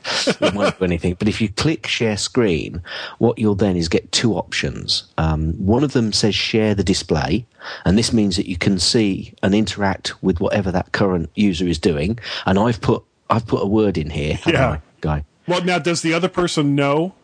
[0.41, 1.15] it won't do anything.
[1.19, 2.83] But if you click share screen,
[3.19, 5.05] what you'll then is get two options.
[5.19, 7.45] Um, one of them says share the display,
[7.85, 11.79] and this means that you can see and interact with whatever that current user is
[11.79, 12.19] doing.
[12.47, 14.71] And I've put I've put a word in here, Yeah.
[14.73, 15.25] I, guy.
[15.49, 17.15] Well, now does the other person know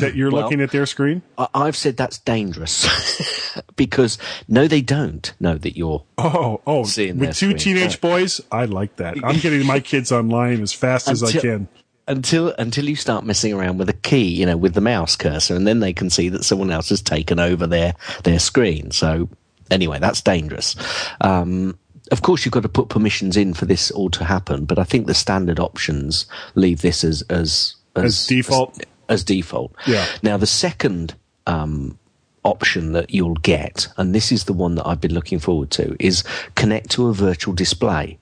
[0.00, 1.22] that you're Well- looking at their screen?
[1.54, 2.86] I've said that's dangerous
[3.76, 4.18] because
[4.48, 7.58] no, they don't know that you're Oh, oh, Seeing with two screen.
[7.58, 9.16] teenage boys, I like that.
[9.24, 11.68] I'm getting my kids online as fast as I can.
[12.08, 15.54] until until you start messing around with a key, you know, with the mouse cursor,
[15.54, 17.94] and then they can see that someone else has taken over their
[18.24, 18.90] their screen.
[18.90, 19.28] So
[19.70, 20.76] anyway, that's dangerous.
[21.20, 21.78] Um,
[22.12, 24.84] of course, you've got to put permissions in for this all to happen, but I
[24.84, 28.78] think the standard options leave this as as As default?
[28.78, 29.74] As, as default.
[29.86, 30.06] Yeah.
[30.22, 31.14] Now the second
[31.46, 31.98] um,
[32.44, 35.96] option that you'll get, and this is the one that I've been looking forward to,
[35.98, 38.18] is connect to a virtual display.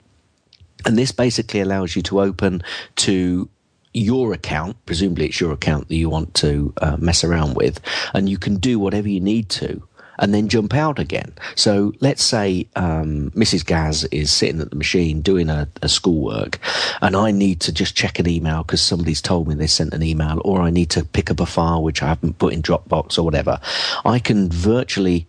[0.87, 2.63] And this basically allows you to open
[2.97, 3.49] to
[3.93, 7.81] your account, presumably it's your account that you want to uh, mess around with,
[8.13, 9.87] and you can do whatever you need to
[10.19, 11.33] and then jump out again.
[11.55, 13.65] So let's say um, Mrs.
[13.65, 16.59] Gaz is sitting at the machine doing a, a schoolwork,
[17.03, 20.03] and I need to just check an email because somebody's told me they sent an
[20.03, 23.19] email, or I need to pick up a file which I haven't put in Dropbox
[23.19, 23.61] or whatever.
[24.05, 25.27] I can virtually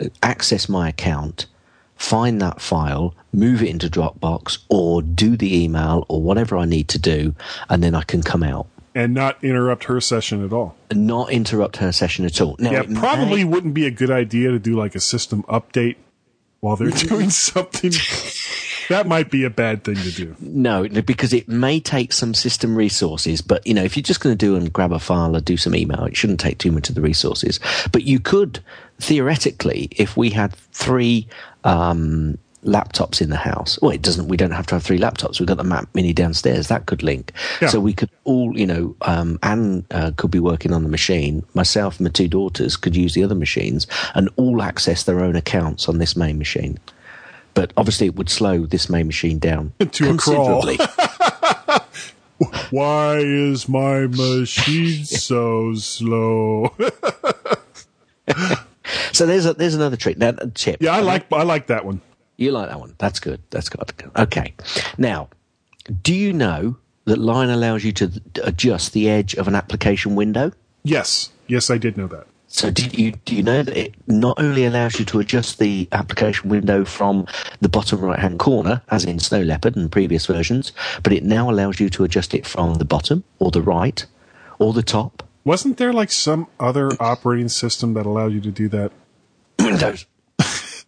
[0.00, 1.46] uh, access my account
[1.96, 6.88] find that file, move it into Dropbox, or do the email or whatever I need
[6.88, 7.34] to do,
[7.68, 10.74] and then I can come out And not interrupt her session at all.
[10.90, 12.56] not interrupt her session at all.
[12.58, 15.42] Now, yeah, it may- probably wouldn't be a good idea to do like a system
[15.44, 15.96] update
[16.60, 17.92] while they're doing something.
[18.88, 20.34] that might be a bad thing to do.
[20.40, 23.42] no, because it may take some system resources.
[23.42, 25.58] But you know, if you're just going to do and grab a file or do
[25.58, 27.60] some email, it shouldn't take too much of the resources.
[27.92, 28.60] But you could
[28.98, 31.28] theoretically, if we had three.
[31.64, 35.38] Um, laptops in the house well it doesn't we don't have to have three laptops
[35.38, 37.68] we've got the mac mini downstairs that could link Yeah.
[37.68, 41.44] so we could all you know um anne uh, could be working on the machine
[41.54, 45.36] myself and my two daughters could use the other machines and all access their own
[45.36, 46.76] accounts on this main machine
[47.54, 50.62] but obviously it would slow this main machine down To a crawl.
[50.62, 50.78] considerably
[52.70, 56.74] Why is my machine so slow?
[59.12, 62.00] so there's a there's another trick now tip yeah, I like I like that one.
[62.36, 62.94] You like that one?
[62.98, 63.40] That's good.
[63.50, 63.80] That's good.
[64.16, 64.54] Okay.
[64.98, 65.28] Now,
[66.02, 68.10] do you know that Lion allows you to
[68.42, 70.52] adjust the edge of an application window?
[70.82, 72.26] Yes, yes, I did know that.
[72.48, 75.88] So do you do you know that it not only allows you to adjust the
[75.90, 77.26] application window from
[77.60, 80.72] the bottom right hand corner, as in Snow Leopard and previous versions,
[81.02, 84.06] but it now allows you to adjust it from the bottom or the right
[84.58, 85.24] or the top.
[85.44, 88.92] Wasn't there like some other operating system that allowed you to do that?
[89.58, 90.06] Windows.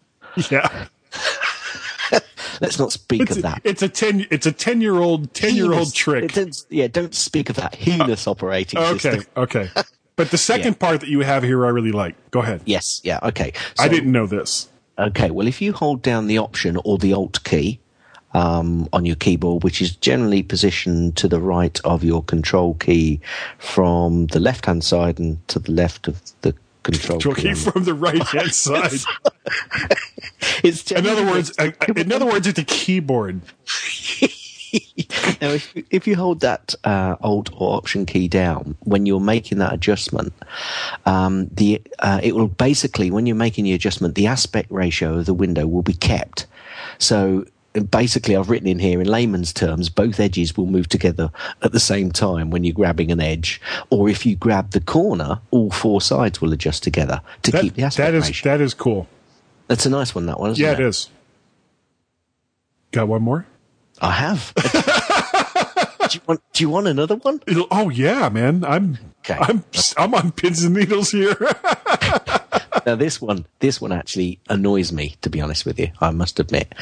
[0.50, 0.86] Yeah,
[2.60, 3.60] Let's not speak it's of a, that.
[3.64, 6.36] it's a ten it's a ten year old ten year old trick.
[6.70, 9.24] Yeah, don't speak of that heinous operating Okay, system.
[9.36, 9.68] okay.
[9.70, 9.82] Okay.
[10.16, 10.78] But the second Yeah.
[10.88, 12.16] part that you have here, I really like.
[12.32, 12.62] Go ahead.
[12.64, 13.52] Yes, yeah, okay.
[13.78, 14.68] I didn't know this.
[14.98, 17.78] Okay, well, if you hold down the Option or the Alt key
[18.34, 23.20] um, on your keyboard, which is generally positioned to the right of your control key
[23.58, 27.84] from the left hand side and to the left of the control, Control key from
[27.84, 28.92] the right hand side.
[30.62, 33.40] It's In other words, uh, in other words, it's a keyboard.
[35.40, 39.58] now, if, if you hold that uh, Alt or Option key down when you're making
[39.58, 40.32] that adjustment,
[41.06, 45.26] um, the uh, it will basically when you're making the adjustment, the aspect ratio of
[45.26, 46.46] the window will be kept.
[46.98, 47.44] So
[47.90, 51.30] basically, I've written in here in layman's terms, both edges will move together
[51.62, 55.40] at the same time when you're grabbing an edge, or if you grab the corner,
[55.50, 58.50] all four sides will adjust together to That, keep the aspect that is ratio.
[58.52, 59.06] that is cool.
[59.68, 60.26] That's a nice one.
[60.26, 60.80] That one, isn't Yeah, it?
[60.80, 61.10] it is.
[62.90, 63.46] Got one more?
[64.00, 64.52] I have.
[66.08, 67.40] do, you want, do you want another one?
[67.46, 68.64] It'll- oh yeah, man.
[68.64, 69.36] I'm Okay.
[69.38, 69.62] I'm
[69.98, 71.36] I'm on pins and needles here.
[72.88, 75.90] now this one, this one actually annoys me, to be honest with you.
[76.00, 76.74] I must admit.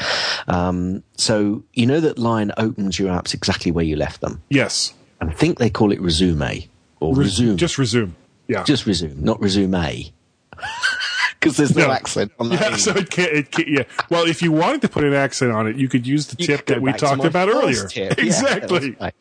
[0.47, 4.41] Um, so you know that line opens your apps exactly where you left them.
[4.49, 4.93] yes.
[5.19, 6.67] I think they call it resume
[6.99, 7.57] or resume.
[7.57, 8.15] Just resume.
[8.47, 8.63] Yeah.
[8.63, 10.11] Just resume, not resume.
[11.39, 11.91] Because there's no, No.
[11.93, 12.59] accent on that.
[12.61, 13.83] yeah, so it can't, it can't, yeah.
[14.09, 16.47] Well, if you wanted to put an accent on it, you could use the You
[16.47, 17.87] tip that we talked about earlier.
[17.87, 18.17] tip.
[18.27, 18.95] Exactly.
[18.99, 19.13] right.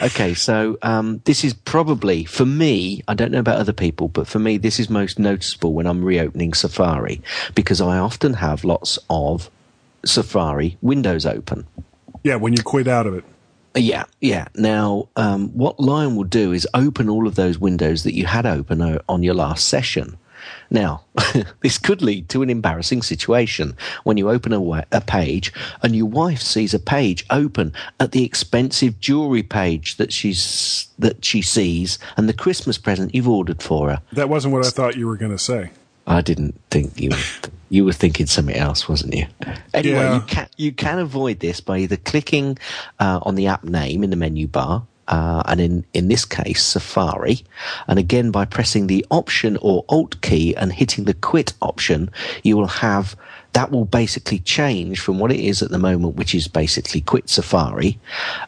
[0.00, 3.02] Okay, so um, this is probably for me.
[3.08, 6.04] I don't know about other people, but for me, this is most noticeable when I'm
[6.04, 7.22] reopening Safari
[7.54, 9.50] because I often have lots of
[10.04, 11.66] Safari windows open.
[12.22, 13.24] Yeah, when you quit out of it.
[13.76, 14.48] Yeah, yeah.
[14.54, 18.46] Now, um, what Lion will do is open all of those windows that you had
[18.46, 20.16] open on your last session.
[20.70, 21.02] Now,
[21.62, 26.06] this could lead to an embarrassing situation when you open a, a page and your
[26.06, 31.98] wife sees a page open at the expensive jewelry page that she's that she sees
[32.16, 34.02] and the Christmas present you've ordered for her.
[34.12, 35.70] That wasn't what I thought you were going to say.
[36.06, 37.10] I didn't think you
[37.68, 39.26] you were thinking something else, wasn't you?
[39.74, 40.14] Anyway, Yeah.
[40.14, 42.58] you can you can avoid this by either clicking
[43.00, 44.86] uh, on the app name in the menu bar.
[45.08, 47.44] Uh, and in, in this case, Safari,
[47.86, 52.10] and again by pressing the Option or Alt key and hitting the Quit option,
[52.42, 53.16] you will have
[53.52, 57.30] that will basically change from what it is at the moment, which is basically Quit
[57.30, 57.98] Safari.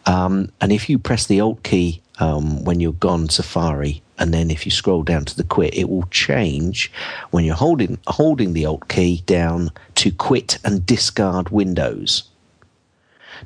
[0.04, 4.50] Um, and if you press the Alt key um, when you're gone Safari, and then
[4.50, 6.90] if you scroll down to the quit, it will change
[7.30, 12.27] when you're holding holding the Alt key down to quit and discard windows.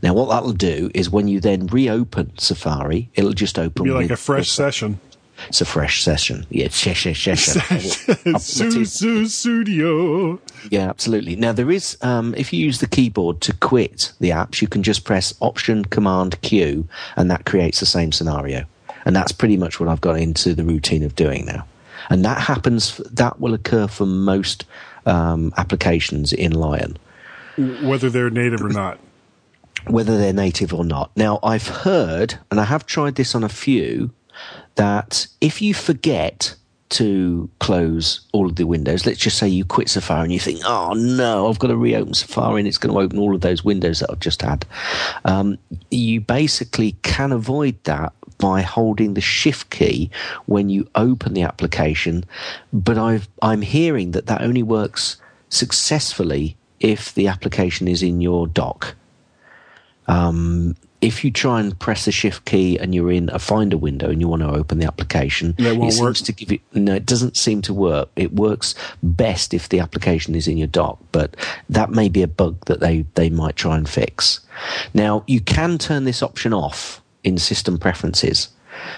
[0.03, 4.03] Now, what that'll do is when you then reopen Safari, it'll just open Be like
[4.03, 5.01] with- a fresh session.
[5.49, 6.47] It's a fresh session.
[6.51, 7.61] Yeah, session, session.
[9.27, 10.39] Studio.
[10.71, 11.37] Yeah, absolutely.
[11.37, 14.83] Now there is, um, if you use the keyboard to quit the apps, you can
[14.83, 18.65] just press Option Command Q, and that creates the same scenario.
[19.05, 21.67] And that's pretty much what I've got into the routine of doing now.
[22.09, 22.99] And that happens.
[23.11, 24.65] That will occur for most
[25.07, 26.97] um, applications in Lion,
[27.57, 28.99] Whether they're native or not.
[29.87, 31.11] Whether they're native or not.
[31.17, 34.11] Now I've heard, and I have tried this on a few,
[34.77, 36.55] that if you forget
[36.91, 40.61] to close all of the windows, let's just say you quit Safari and you think,
[40.65, 43.65] oh no, I've got to reopen Safari and it's going to open all of those
[43.65, 44.67] windows that I've just had.
[45.25, 45.59] Um,
[45.91, 50.11] you basically can avoid that by holding the shift key
[50.47, 52.25] when you open the application.
[52.73, 55.17] But I've, I'm hearing that that only works
[55.49, 58.97] successfully if the application is in your dock
[60.09, 64.09] um, if you try and press the shift key and you're in a finder window
[64.09, 66.17] and you want to open the application, That won't it work?
[66.17, 66.95] to give you no.
[66.95, 68.09] It doesn't seem to work.
[68.15, 71.37] It works best if the application is in your dock, but
[71.69, 74.41] that may be a bug that they they might try and fix.
[74.95, 78.49] Now you can turn this option off in system preferences.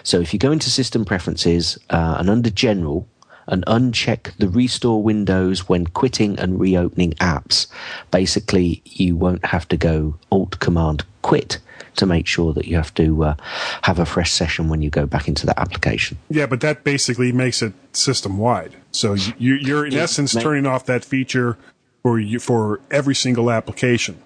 [0.02, 3.08] So if you go into system preferences uh, and under general
[3.46, 7.66] and uncheck the restore windows when quitting and reopening apps,
[8.10, 11.58] basically you won't have to go alt command quit
[11.96, 13.34] to make sure that you have to uh,
[13.82, 16.18] have a fresh session when you go back into that application.
[16.28, 18.76] Yeah, but that basically makes it system wide.
[18.90, 21.56] So you, you're in essence turning off that feature
[22.02, 24.20] for you, for every single application.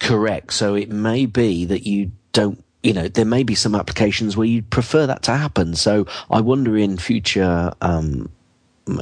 [0.00, 0.52] Correct.
[0.52, 4.46] So it may be that you don't, you know, there may be some applications where
[4.46, 5.74] you'd prefer that to happen.
[5.74, 8.30] So I wonder in future um,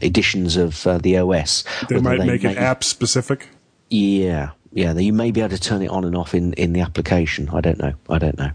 [0.03, 3.49] editions of uh, the OS, They might make it app specific.
[3.91, 4.93] Yeah, yeah.
[4.95, 7.49] You may be able to turn it on and off in, in the application.
[7.51, 7.95] I don't know.
[8.09, 8.51] I don't know.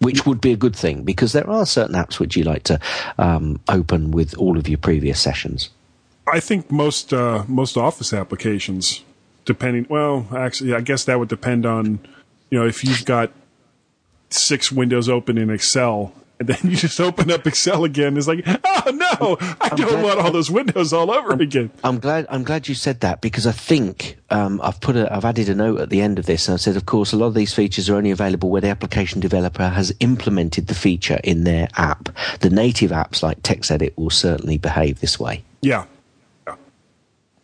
[0.00, 2.78] Which would be a good thing because there are certain apps which you like to
[3.18, 5.70] um, open with all of your previous sessions.
[6.32, 9.02] I think most uh, most Office applications,
[9.44, 9.86] depending.
[9.88, 11.98] Well, actually, I guess that would depend on,
[12.50, 13.32] you know, if you've got
[14.30, 18.16] six windows open in Excel And then you just open up Excel again.
[18.16, 21.70] It's like, oh no, I don't glad- want all those windows all over again.
[21.82, 22.26] I'm glad.
[22.30, 25.12] I'm glad you said that because I think um, I've put a.
[25.12, 27.16] I've added a note at the end of this, and I said, of course, a
[27.16, 31.18] lot of these features are only available where the application developer has implemented the feature
[31.24, 32.08] in their app.
[32.40, 35.42] The native apps like TextEdit will certainly behave this way.
[35.60, 35.86] Yeah.
[36.46, 36.54] Yeah.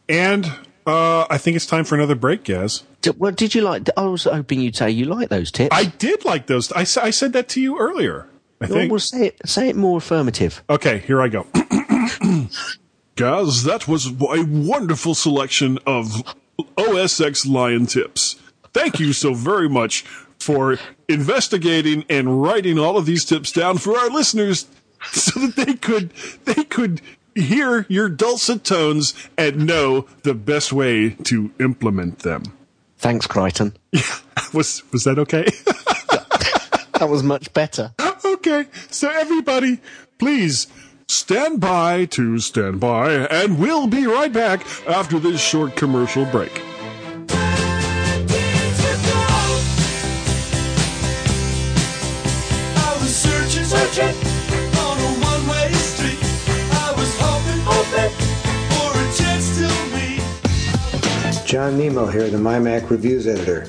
[0.09, 0.47] And
[0.87, 2.85] uh, I think it's time for another break, Gaz.
[3.19, 3.89] Well, did you like?
[3.97, 5.77] I was hoping you'd say you like those tips.
[5.77, 6.71] I did like those.
[6.73, 8.27] I, I said that to you earlier.
[8.65, 8.91] I Well, think.
[8.91, 9.41] well, say it.
[9.47, 10.63] Say it more affirmative.
[10.69, 11.47] Okay, here I go.
[13.17, 16.07] Guys, that was a wonderful selection of
[16.77, 18.37] OSX Lion tips.
[18.73, 20.03] Thank you so very much
[20.41, 24.67] for investigating and writing all of these tips down for our listeners
[25.13, 26.11] so that they could
[26.45, 27.01] they could
[27.37, 32.43] hear your dulcet tones and know the best way to implement them.
[32.99, 33.77] Thanks, Crichton.
[33.93, 34.03] Yeah.
[34.53, 35.47] Was was that okay?
[37.01, 37.93] That was much better.
[38.47, 39.81] Okay, so everybody,
[40.19, 40.67] please
[41.09, 46.63] stand by to stand by, and we'll be right back after this short commercial break.
[52.77, 54.15] I was searching, searching
[54.77, 56.19] on a one-way street.
[56.73, 58.13] I was hoping, hoping
[58.75, 59.67] for a chance to
[59.97, 61.47] meet.
[61.47, 63.67] John Nemo here, the MyMac Reviews editor.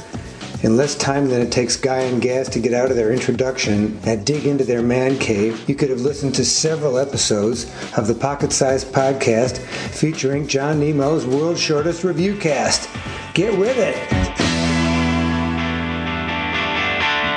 [0.64, 4.00] In less time than it takes Guy and Gaz to get out of their introduction
[4.06, 7.66] and dig into their man cave, you could have listened to several episodes
[7.98, 12.90] of the Pocket Sized Podcast featuring John Nemo's World's Shortest Review Cast.
[13.34, 13.96] Get with it!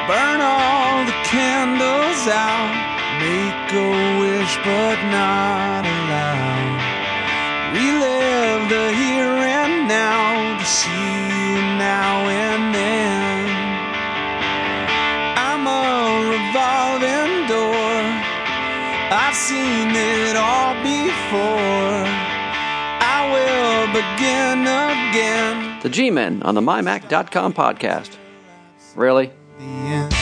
[0.06, 2.72] Burn all the candles out.
[3.20, 3.90] Make a
[4.20, 6.78] wish, but not aloud.
[7.74, 12.67] Relive the here and now to see you now and
[19.48, 22.04] seen it all before.
[23.00, 25.80] I will begin again.
[25.82, 28.18] The G Men on the MyMac.com podcast.
[28.94, 29.30] Really?
[29.58, 30.12] And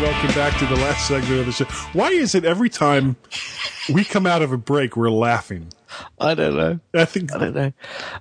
[0.00, 1.64] welcome back to the last segment of the show.
[1.92, 3.16] Why is it every time
[3.92, 5.66] we come out of a break, we're laughing?
[6.20, 6.80] I don't know.
[6.94, 7.72] I think I don't know.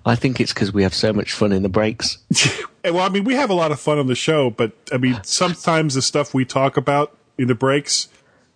[0.06, 2.18] I think it's because we have so much fun in the breaks.
[2.84, 5.20] well, I mean, we have a lot of fun on the show, but I mean,
[5.24, 8.08] sometimes the stuff we talk about in the breaks,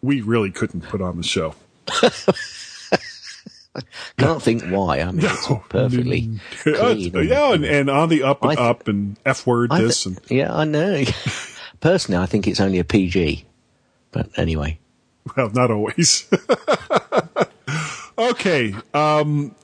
[0.01, 1.55] we really couldn't put on the show.
[4.17, 5.01] Can't think why.
[5.01, 6.41] I mean, it's all perfectly clean.
[6.67, 9.79] Oh, and- yeah, and, and on the up and th- up and F word I
[9.79, 11.03] thi- this and yeah, I know.
[11.81, 13.45] Personally, I think it's only a PG.
[14.13, 14.79] But anyway,
[15.35, 16.25] well, not always.
[18.17, 18.75] Okay.
[18.93, 19.55] Um,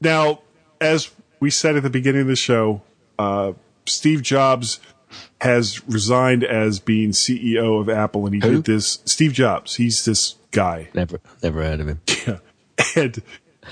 [0.00, 0.40] now,
[0.80, 2.82] as we said at the beginning of the show,
[3.18, 3.52] uh,
[3.86, 4.80] Steve Jobs
[5.40, 8.56] has resigned as being CEO of Apple, and he Who?
[8.56, 9.00] did this.
[9.04, 12.00] Steve Jobs, he's this guy, never, never heard of him.
[12.26, 12.38] yeah.
[12.96, 13.22] and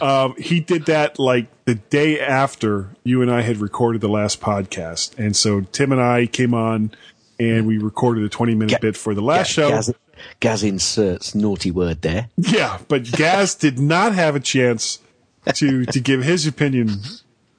[0.01, 4.41] um, he did that like the day after you and I had recorded the last
[4.41, 6.93] podcast, and so Tim and I came on
[7.39, 9.71] and we recorded a twenty-minute bit for the last show.
[9.71, 9.93] Gaz,
[10.41, 12.29] Gaz inserts naughty word there.
[12.37, 14.99] Yeah, but Gaz did not have a chance
[15.55, 17.01] to to give his opinion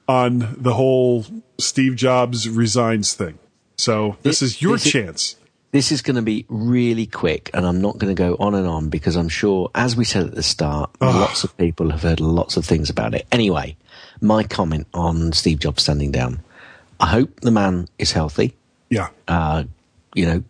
[0.07, 1.25] on the whole
[1.59, 3.37] Steve Jobs resigns thing.
[3.77, 5.35] So this is your this is- chance.
[5.71, 8.67] This is going to be really quick, and I'm not going to go on and
[8.67, 12.19] on because I'm sure, as we said at the start, lots of people have heard
[12.19, 13.25] lots of things about it.
[13.31, 13.75] Anyway,
[14.21, 16.43] my comment on Steve Jobs standing down.
[16.99, 18.53] I hope the man is healthy.
[18.91, 19.07] Yeah.
[19.27, 19.63] Uh,
[20.13, 20.43] you know,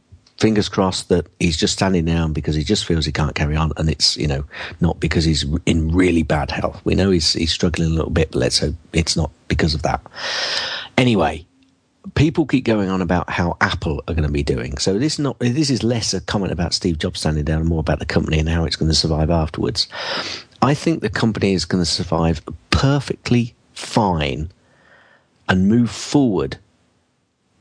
[0.43, 3.71] fingers crossed that he's just standing down because he just feels he can't carry on,
[3.77, 4.43] and it's you know
[4.81, 6.81] not because he's in really bad health.
[6.83, 9.83] We know he's he's struggling a little bit, but let's hope it's not because of
[9.83, 10.01] that.
[10.97, 11.47] Anyway,
[12.15, 14.77] people keep going on about how Apple are going to be doing.
[14.79, 17.69] So this is not this is less a comment about Steve Jobs standing down and
[17.69, 19.87] more about the company and how it's going to survive afterwards.
[20.61, 24.51] I think the company is going to survive perfectly fine
[25.47, 26.57] and move forward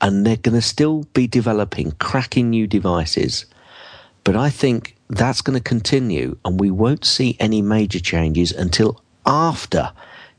[0.03, 3.46] and they're going to still be developing cracking new devices.
[4.24, 9.00] But I think that's going to continue and we won't see any major changes until
[9.24, 9.92] after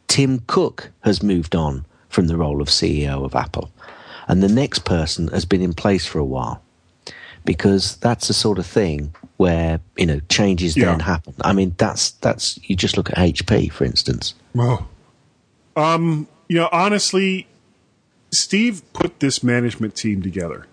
[0.07, 3.71] Tim Cook has moved on from the role of CEO of Apple
[4.27, 6.61] and the next person has been in place for a while.
[7.45, 11.33] Because that's the sort of thing where, you know, changes then happen.
[11.41, 14.33] I mean, that's, that's, you just look at HP, for instance.
[14.57, 14.85] Oh.
[15.75, 17.47] Um, you know, honestly,
[18.33, 20.65] Steve put this management team together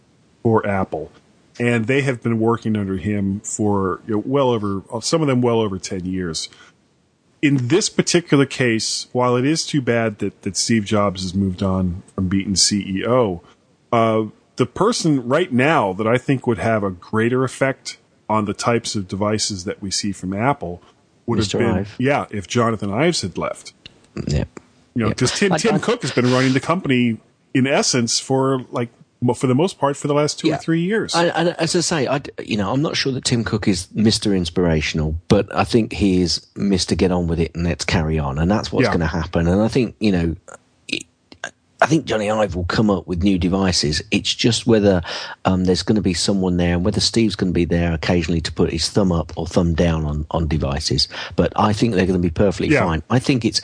[0.43, 1.11] for Apple,
[1.59, 5.41] and they have been working under him for you know, well over some of them
[5.43, 6.49] well over ten years.
[7.43, 11.63] in this particular case, while it is too bad that, that Steve Jobs has moved
[11.63, 13.41] on from being CEO,
[13.93, 14.25] uh,
[14.57, 17.97] the person right now that I think would have a greater effect
[18.29, 20.83] on the types of devices that we see from Apple
[21.25, 21.53] would Mr.
[21.53, 21.97] have been, Ive.
[21.99, 23.73] yeah, if Jonathan Ives had left.
[24.27, 24.61] Yep.
[24.95, 25.17] You know, Yep.
[25.17, 27.19] because Tim Tim Cook has been running the company
[27.55, 28.89] in essence for like
[29.35, 31.15] for the most part for the last two or three years.
[31.15, 33.87] And, and as I say, I, you know, I'm not sure that Tim Cook is
[33.89, 34.35] Mr.
[34.35, 36.97] Inspirational, but I think he is Mr.
[36.97, 38.91] Get On With It and Let's Carry On, and that's what's Yeah.
[38.93, 39.47] going to happen.
[39.47, 40.37] And I think, you know,
[40.89, 41.05] it,
[41.83, 44.01] I think Johnny Ive will come up with new devices.
[44.11, 45.03] It's just whether
[45.45, 48.41] um, there's going to be someone there and whether Steve's going to be there occasionally
[48.41, 51.09] to put his thumb up or thumb down on, on devices.
[51.37, 52.85] But I think they're going to be perfectly Yeah.
[52.85, 53.03] fine.
[53.11, 53.61] I think it's.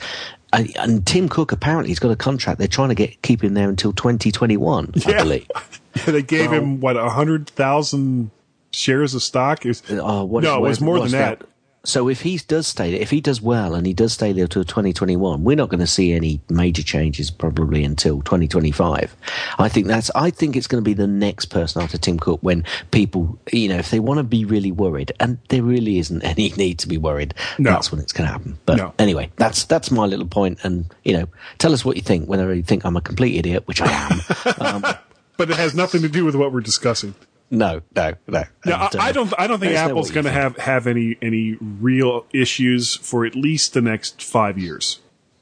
[0.53, 2.57] And and Tim Cook apparently he's got a contract.
[2.59, 5.23] They're trying to get keep him there until 2021, I Yeah.
[5.23, 5.47] believe.
[6.05, 8.31] they gave him what a hundred thousand
[8.71, 9.63] shares of stock.
[9.65, 11.41] Was, Oh, what- no, it was more was than that.
[11.87, 14.65] So if he does stay if he does well and he does stay there till
[14.65, 19.15] 2021, we're not going to see any major changes probably until 2025.
[19.57, 22.41] I think that's, I think it's going to be the next person after Tim Cook
[22.41, 26.21] when people, you know, if they want to be really worried, and there really isn't
[26.23, 27.71] any need to be worried, No.
[27.71, 28.59] that's when it's going to happen.
[28.65, 28.93] But No.
[28.99, 30.59] anyway, that's, that's my little point.
[30.63, 33.65] And, you know, tell us what you think, whether you think I'm a complete idiot,
[33.65, 34.21] which I am.
[34.83, 34.95] um,
[35.37, 37.15] But it has nothing to do with what we're discussing.
[37.49, 38.43] No, no, no.
[38.65, 39.33] No, I, And, uh, I don't.
[39.37, 42.95] I don't think let us know Apple's going to have have any any real issues
[42.95, 44.99] for at least the next five years.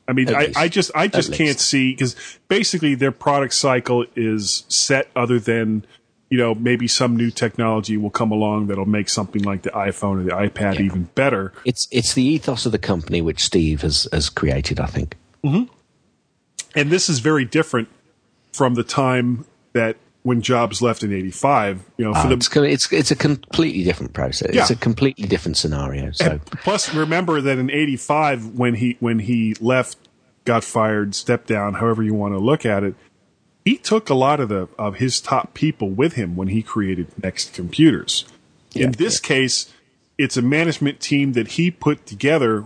[0.08, 0.52] I mean, I.
[0.56, 2.16] I just I just can't see because
[2.48, 5.10] basically their product cycle is set.
[5.16, 5.86] Other than
[6.30, 10.20] you know maybe some new technology will come along that'll make something like the iPhone
[10.20, 11.54] or the iPad even better.
[11.66, 14.80] It's it's the ethos of the company which Steve has has created.
[14.80, 15.18] I think.
[15.44, 15.64] Hmm.
[16.76, 17.88] And this is very different
[18.52, 21.84] from the time that when Jobs left in '85.
[21.98, 24.50] You know, for Uh, the it's, it's it's a completely different process.
[24.54, 26.12] It's a completely different scenario.
[26.14, 29.98] So And plus, remember that in '85, when he when he left,
[30.44, 32.96] got fired, stepped down, however you want to look at it,
[33.64, 37.08] he took a lot of the of his top people with him when he created
[37.22, 38.26] Next Computers.
[38.74, 39.72] in this case,
[40.18, 42.66] it's a management team that he put together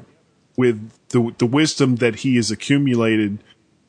[0.56, 3.40] with the the wisdom that he has accumulated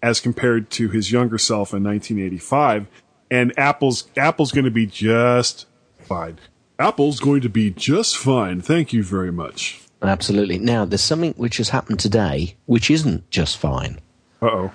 [0.02, 2.88] as compared to his younger self in 1985.
[3.30, 5.66] And Apple's Apple's going to be just
[5.98, 6.38] fine.
[6.78, 8.60] Apple's going to be just fine.
[8.60, 9.80] Thank you very much.
[10.02, 10.58] absolutely.
[10.58, 14.00] Now there's something which has happened today which isn't just fine.
[14.42, 14.72] Uh oh.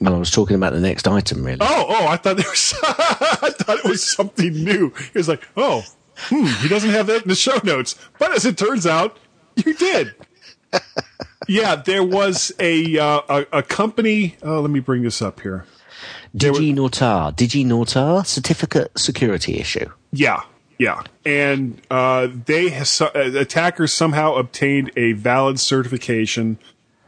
[0.00, 1.58] Well, I was talking about the next item, really.
[1.60, 2.06] Oh, oh!
[2.08, 2.74] I thought there was.
[2.82, 4.92] I thought it was something new.
[4.96, 5.84] It was like, oh,
[6.16, 7.94] hmm, he doesn't have that in the show notes.
[8.18, 9.16] But as it turns out,
[9.64, 10.14] you did.
[11.48, 14.36] yeah, there was a uh, a, a company.
[14.42, 15.64] Oh, let me bring this up here.
[16.36, 19.88] DigiNotar, DigiNotar certificate security issue.
[20.12, 20.42] Yeah,
[20.78, 26.58] yeah, and uh, they uh, attackers somehow obtained a valid certification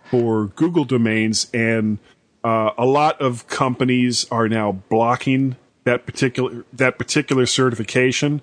[0.05, 1.99] for Google domains, and
[2.45, 8.41] uh, a lot of companies are now blocking that particular that particular certification.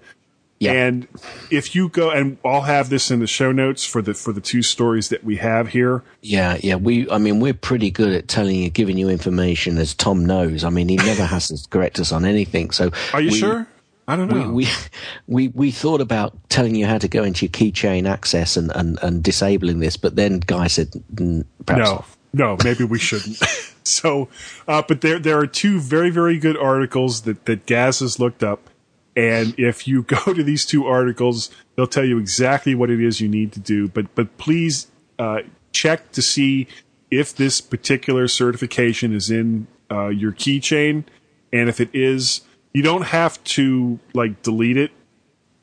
[0.71, 1.07] And
[1.51, 4.41] if you go, and I'll have this in the show notes for the for the
[4.41, 6.03] two stories that we have here.
[6.21, 6.75] Yeah, yeah.
[6.75, 10.63] We, I mean, we're pretty good at telling you, giving you information, as Tom knows.
[10.63, 12.71] I mean, he never has to correct us on anything.
[12.71, 13.67] So, Are you we- sure?
[14.07, 14.51] I don't know.
[14.51, 14.67] We, we
[15.27, 18.99] we we thought about telling you how to go into your keychain access and, and,
[19.01, 23.37] and disabling this, but then Guy said, mm, perhaps no, no, maybe we shouldn't.
[23.83, 24.27] so,
[24.67, 28.43] uh, but there there are two very very good articles that that Gaz has looked
[28.43, 28.69] up,
[29.15, 33.21] and if you go to these two articles, they'll tell you exactly what it is
[33.21, 33.87] you need to do.
[33.87, 34.87] But but please
[35.19, 35.41] uh,
[35.71, 36.67] check to see
[37.11, 41.03] if this particular certification is in uh, your keychain,
[41.51, 42.41] and if it is,
[42.73, 44.91] you don't have to like delete it.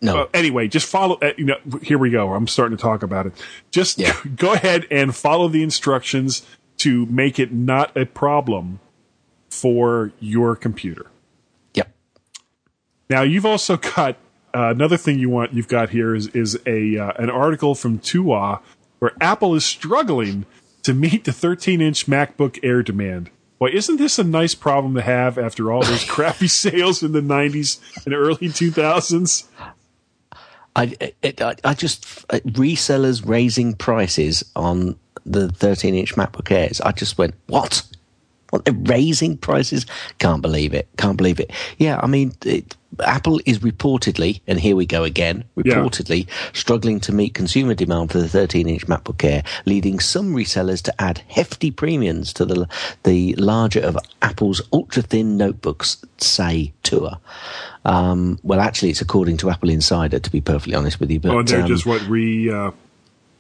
[0.03, 0.23] No.
[0.23, 1.19] Uh, anyway, just follow.
[1.21, 2.33] Uh, you know, here we go.
[2.33, 3.33] I'm starting to talk about it.
[3.71, 4.01] Just
[4.37, 6.47] go ahead and follow the instructions
[6.79, 8.81] to make it not a problem
[9.51, 11.11] for your computer.
[13.11, 14.17] Now you've also got
[14.55, 15.53] uh, another thing you want.
[15.53, 18.61] You've got here is is a uh, an article from TUAW
[19.01, 20.47] where Apple is struggling
[20.85, 23.31] to meet the 13 inch MacBook Air demand.
[23.59, 27.21] Boy, isn't this a nice problem to have after all those crappy sales in the
[27.21, 29.45] 90s and early 2000s?
[30.77, 36.81] I, it, I, I just uh, resellers raising prices on the 13 inch MacBook Airs.
[36.81, 37.83] I just went, what?
[38.51, 39.87] What they're raising prices?
[40.19, 40.89] Can't believe it.
[40.97, 41.51] Can't believe it.
[41.79, 45.75] Yeah, I mean, it, Apple is reportedly, and here we go again, Yeah.
[45.75, 50.83] reportedly struggling to meet consumer demand for the 13 inch MacBook Air, leading some resellers
[50.83, 52.69] to add hefty premiums to the
[53.05, 57.19] the larger of Apple's ultra thin notebooks, say TUAW.
[57.85, 61.21] Um, well, actually, it's according to Apple Insider, to be perfectly honest with you.
[61.21, 62.73] But oh, they're um, just what re uh,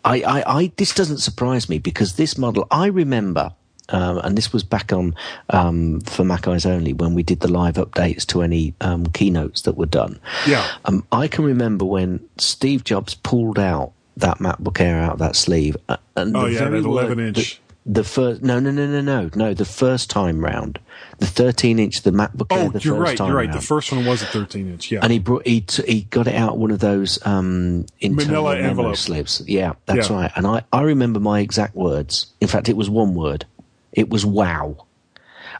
[0.04, 3.52] I, I, I, this doesn't surprise me because this model, I remember,
[3.90, 5.14] um, and this was back on
[5.50, 9.62] um, for Mac Eyes Only when we did the live updates to any um, keynotes
[9.62, 10.18] that were done.
[10.46, 10.66] Yeah.
[10.84, 15.36] Um, I can remember when Steve Jobs pulled out that MacBook Air out of that
[15.36, 15.76] sleeve.
[15.88, 17.60] uh, And Oh yeah, that 11 word- inch.
[17.86, 19.54] The, the first, no, no, no, no, no, no.
[19.54, 20.78] The first time round,
[21.18, 22.66] the 13 inch, the MacBook Air.
[22.66, 23.26] Oh, the you're first right.
[23.28, 23.50] You're right.
[23.52, 24.92] The first one was a 13 inch.
[24.92, 25.00] Yeah.
[25.02, 28.96] And he brought he t- he got it out one of those um, internal envelope.
[28.96, 29.42] slips.
[29.46, 30.16] Yeah, that's Yeah.
[30.16, 30.32] right.
[30.36, 32.26] And I, I remember my exact words.
[32.42, 33.46] In fact, it was one word.
[33.92, 34.86] It was wow.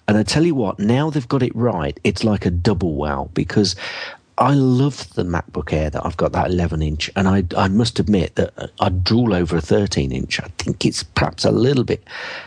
[0.08, 1.98] And I tell you what, now they've got it right.
[2.04, 3.76] It's like a double wow because
[4.38, 7.98] I love the MacBook Air that I've got that 11 inch, and I I must
[8.00, 10.40] admit that I'd drool over a 13 inch.
[10.40, 12.02] I think it's perhaps a little bit,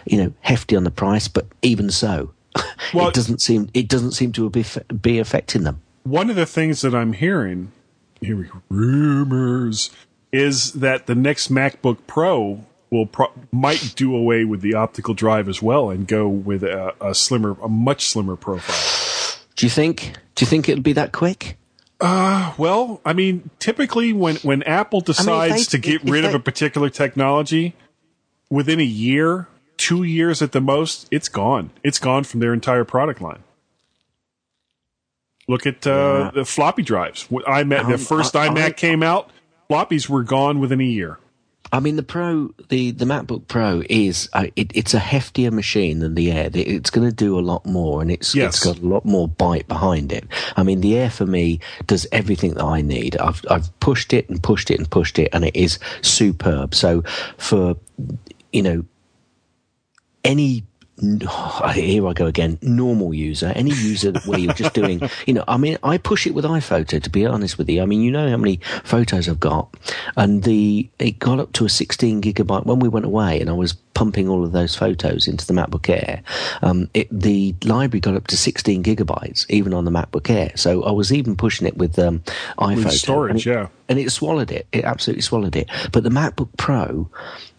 [0.05, 2.31] you know, hefty on the price, but even so,
[2.93, 4.65] Well- it doesn't seem it doesn't seem to be
[5.01, 5.81] be affecting them.
[6.03, 7.71] One of the things that I'm hearing,
[8.19, 9.89] here we go, rumors,
[10.31, 15.49] is that the next MacBook Pro will pro- might do away with the optical drive
[15.49, 19.39] as well and go with a, a slimmer, a much slimmer profile.
[19.55, 20.13] Do you think?
[20.35, 21.57] Do you think it'll be that quick?
[21.99, 26.39] Uh, well, I mean, typically when, when Apple decides they- to get rid of a
[26.39, 27.75] particular technology,
[28.49, 31.71] within a year, two years at the most, it's gone.
[31.83, 33.43] It's gone from their entire product line.
[35.47, 37.23] Look at uh, the floppy drives.
[37.29, 39.29] When iMac, the Um, first I- iMac I- came out,
[39.69, 41.19] floppies were gone within a year.
[41.74, 45.99] I mean, the Pro, the, the MacBook Pro is uh, it, it's a heftier machine
[45.99, 46.51] than the Air.
[46.53, 48.55] It's going to do a lot more, and it's Yes.
[48.55, 50.26] it's got a lot more bite behind it.
[50.55, 53.17] I mean, the Air for me does everything that I need.
[53.17, 56.76] I've I've pushed it and pushed it and pushed it, and it is superb.
[56.76, 57.01] So
[57.38, 57.76] for
[58.51, 58.86] you know
[60.24, 60.63] any
[61.74, 62.58] here I go again.
[62.62, 66.34] Normal user, any user where you're just doing, you know, I mean, I push it
[66.34, 67.01] with iPhoto.
[67.01, 69.76] To be honest with you, I mean, you know how many photos I've got,
[70.16, 73.54] and the it got up to a 16 gigabyte when we went away, and I
[73.54, 76.24] was pumping all of those photos into the MacBook Air.
[76.64, 80.51] Um, it, the library got up to 16 gigabytes even on the MacBook Air.
[80.56, 82.22] So I was even pushing it with um,
[82.58, 83.68] iPhoto storage, and it- yeah.
[83.89, 84.68] and it swallowed it.
[84.72, 85.70] It absolutely swallowed it.
[85.91, 87.10] But the MacBook Pro,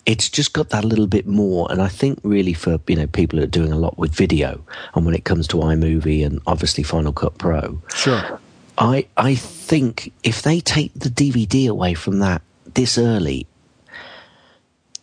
[0.06, 1.70] it's just got that little bit more.
[1.70, 4.64] And I think really for you know people who are doing a lot with video,
[4.94, 8.40] and when it comes to iMovie and obviously Final Cut Pro, Sure.
[8.76, 12.42] I I think if they take the DVD away from that
[12.74, 13.46] this early.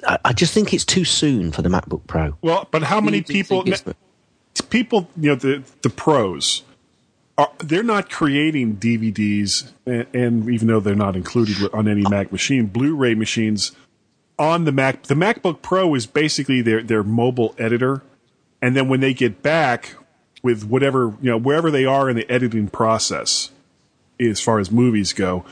[0.08, 2.36] I I just think it's too soon for the MacBook Pro.
[2.42, 3.64] Well, but how many people?
[4.70, 6.64] people, you know, the the pros
[7.38, 12.32] are they're not creating DVDs, and, and even though they're not included on any Mac
[12.32, 13.72] machine, Blu-ray machines
[14.42, 15.04] on the Mac.
[15.04, 18.02] The MacBook Pro is basically their their mobile editor,
[18.62, 19.96] and then when they get back
[20.42, 23.52] with whatever you know wherever they are in the editing process,
[24.20, 25.46] as far as movies go,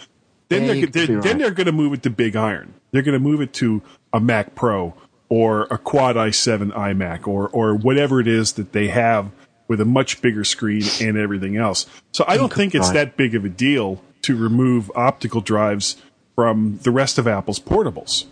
[0.50, 2.74] then they're, they're then they're going to move it to Big Iron.
[2.92, 4.96] They're going to move it to a Mac Pro
[5.30, 9.32] or a Quad i7 iMac or or whatever it is that they have
[9.68, 11.86] with a much bigger screen and everything else.
[12.12, 15.96] So I don't think it's that big of a deal to remove optical drives
[16.36, 18.26] from the rest of Apple's portables.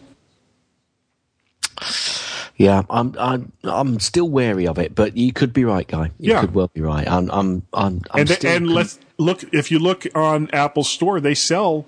[2.57, 6.11] Yeah, I'm I'm I'm still wary of it, but you could be right, guy.
[6.19, 6.41] You Yeah.
[6.41, 7.07] could well be right.
[7.07, 11.19] I'm I'm I'm, I'm and still and let's look if you look on Apple Store,
[11.19, 11.85] they sell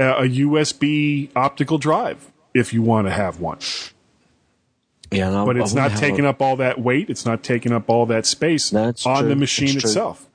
[0.00, 3.58] uh, a, a USB optical drive if you want to have one.
[5.10, 7.10] yeah, But it's not taking up all that weight.
[7.10, 10.27] It's not taking up all that space on That's the machine itself.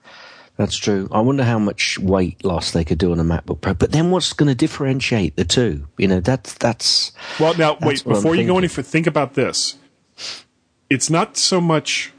[0.56, 1.08] That's true.
[1.12, 3.74] I wonder how much weight loss they could do on a MacBook Pro.
[3.74, 5.88] But then what's going to differentiate the two?
[5.98, 8.88] You know, that's that's Well, now That's wait before you go any further.
[8.88, 9.78] Think about this.
[10.90, 12.14] It's not so much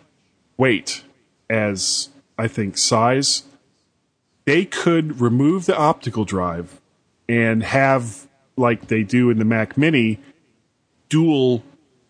[0.56, 1.04] weight
[1.48, 3.44] as I think size.
[4.46, 6.80] They could remove the optical drive
[7.28, 8.26] and have
[8.56, 10.18] like they do in the Mac Mini,
[11.08, 11.62] dual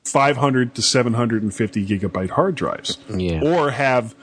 [0.05, 3.41] 500 to 750 gigabyte hard drives, Yeah.
[3.43, 4.15] or have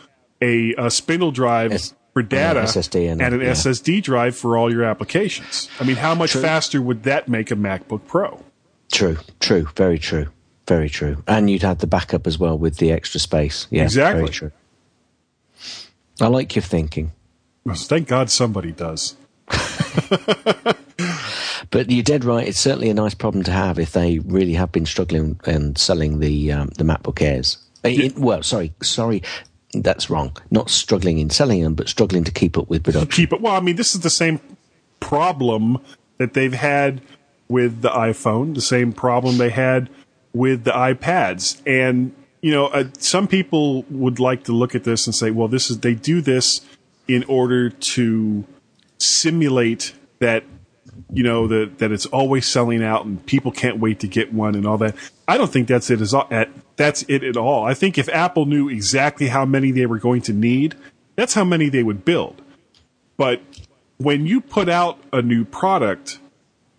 [0.41, 3.51] a, a spindle drive S- for data SSD and- an yeah.
[3.51, 5.69] SSD drive for all your applications.
[5.79, 6.41] I mean, how much True.
[6.41, 8.43] faster would that make a MacBook Pro?
[8.91, 10.27] true, true, very true,
[10.67, 11.23] very true.
[11.25, 13.67] And you'd have the backup as well with the extra space.
[13.69, 14.21] Yeah, Exactly.
[14.23, 14.51] Very true.
[16.19, 17.13] I like your thinking,
[17.63, 19.15] Well, Thank God somebody does.
[21.71, 22.47] but you're dead right.
[22.47, 26.19] It's certainly a nice problem to have if they really have been struggling and selling
[26.19, 27.57] the um, the MacBook Airs.
[27.83, 29.23] It- well, sorry, sorry,
[29.73, 30.35] that's wrong.
[30.49, 33.09] Not struggling in selling them, but struggling to keep up with production.
[33.09, 33.41] Keep it.
[33.41, 34.39] Well, I mean, this is the same
[34.99, 35.79] problem
[36.17, 37.01] that they've had
[37.47, 39.89] with the iPhone, the same problem they had
[40.33, 41.61] with the iPads.
[41.65, 45.47] And, you know, uh, some people would like to look at this and say, well,
[45.47, 46.61] this is, they do this
[47.07, 48.45] in order to
[48.99, 50.43] simulate that
[51.13, 54.55] you know, that that it's always selling out and people can't wait to get one
[54.55, 54.95] and all that.
[55.27, 56.01] I don't think that's it.
[56.31, 56.49] At
[56.81, 57.63] that's it at all.
[57.63, 60.75] I think if Apple knew exactly how many they were going to need,
[61.15, 62.41] that's how many they would build.
[63.17, 63.41] But
[63.97, 66.17] when you put out a new product,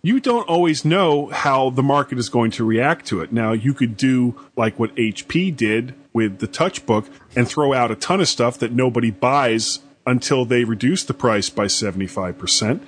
[0.01, 3.31] you don't always know how the market is going to react to it.
[3.31, 7.95] Now, you could do like what HP did with the TouchPad and throw out a
[7.95, 12.81] ton of stuff that nobody buys until they reduce the price by 75%.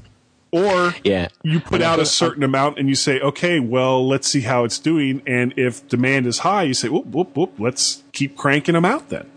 [0.52, 1.28] or yeah.
[1.42, 4.78] you put out a certain amount and you say, okay, well, let's see how it's
[4.78, 5.22] doing.
[5.26, 9.08] And if demand is high, you say, whoop, whoop, whoop, let's keep cranking them out
[9.08, 9.30] then.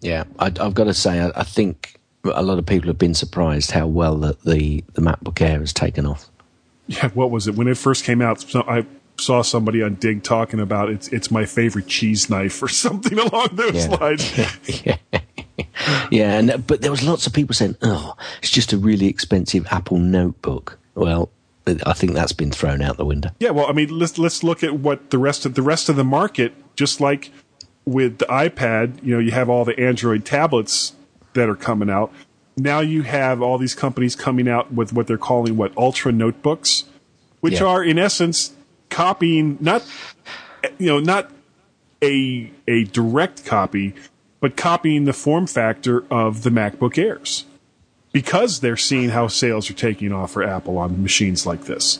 [0.00, 3.14] Yeah, I, have got to say, I, I think a lot of people have been
[3.14, 6.30] surprised how well the, the, the MacBook Air has taken off.
[6.86, 8.40] Yeah, what was it when it first came out?
[8.40, 8.86] So I
[9.18, 13.48] saw somebody on Digg talking about it's it's my favorite cheese knife or something along
[13.52, 13.96] those yeah.
[13.96, 14.84] lines.
[14.84, 14.96] yeah.
[16.10, 19.66] yeah, and but there was lots of people saying, "Oh, it's just a really expensive
[19.70, 21.30] Apple notebook." Well,
[21.66, 23.30] I think that's been thrown out the window.
[23.38, 25.96] Yeah, well, I mean, let's let's look at what the rest of the rest of
[25.96, 27.30] the market, just like
[27.84, 30.94] with the iPad, you know, you have all the Android tablets
[31.34, 32.12] that are coming out.
[32.56, 36.84] Now you have all these companies coming out with what they're calling what ultra notebooks,
[37.40, 37.66] which yeah.
[37.66, 38.52] are in essence
[38.88, 39.84] copying not
[40.78, 41.30] you know not
[42.02, 43.94] a a direct copy,
[44.46, 47.46] but copying the form factor of the MacBook Airs
[48.12, 51.98] because they're seeing how sales are taking off for Apple on machines like this.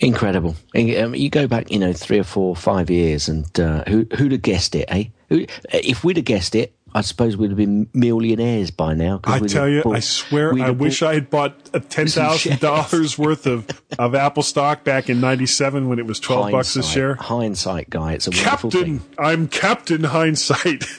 [0.00, 0.56] Incredible.
[0.74, 4.32] Um, you go back, you know, three or four, five years, and uh, who, who'd
[4.32, 5.04] have guessed it, eh?
[5.28, 9.20] If we'd have guessed it, I suppose we'd have been millionaires by now.
[9.24, 13.18] I tell you, bought, I swear, I wish I had bought uh, ten thousand dollars
[13.18, 13.66] worth of,
[13.98, 17.14] of Apple stock back in '97 when it was twelve hindsight, bucks a share.
[17.14, 19.00] Hindsight, guy, it's a Captain.
[19.18, 20.84] I'm Captain Hindsight.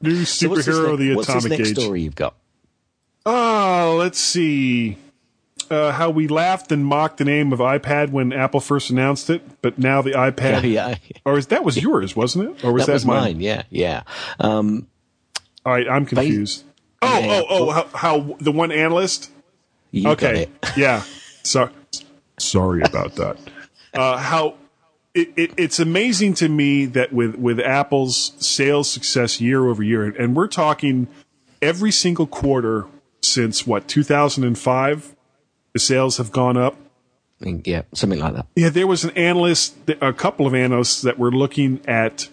[0.00, 1.78] New superhero so of the what's atomic this next age.
[1.78, 2.36] Story you've got.
[3.24, 4.98] Oh, let's see
[5.70, 9.42] uh, how we laughed and mocked the name of iPad when Apple first announced it,
[9.62, 10.62] but now the iPad.
[10.70, 10.96] Yeah, yeah.
[11.24, 12.64] Or is that was yours, wasn't it?
[12.64, 13.22] Or was that, that, was mine?
[13.22, 13.40] mine?
[13.40, 14.02] Yeah, yeah.
[14.38, 14.88] Um,
[15.64, 16.64] All right, I'm confused.
[17.02, 17.70] oh, yeah, oh, oh!
[17.70, 19.30] How, how the one analyst?
[19.90, 21.02] You okay, yeah.
[21.42, 21.70] So
[22.38, 23.38] sorry about that.
[23.94, 24.54] Uh, how
[25.14, 30.04] it, it, it's amazing to me that with with Apple's sales success year over year,
[30.04, 31.08] and we're talking
[31.62, 32.86] every single quarter
[33.22, 35.15] since what 2005
[35.76, 36.74] the sales have gone up.
[37.38, 38.46] Yeah, something like that.
[38.56, 42.30] Yeah, there was an analyst, a couple of analysts that were looking at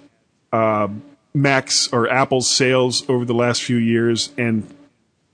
[0.53, 0.87] uh,
[1.33, 4.65] Mac's or Apple's sales over the last few years and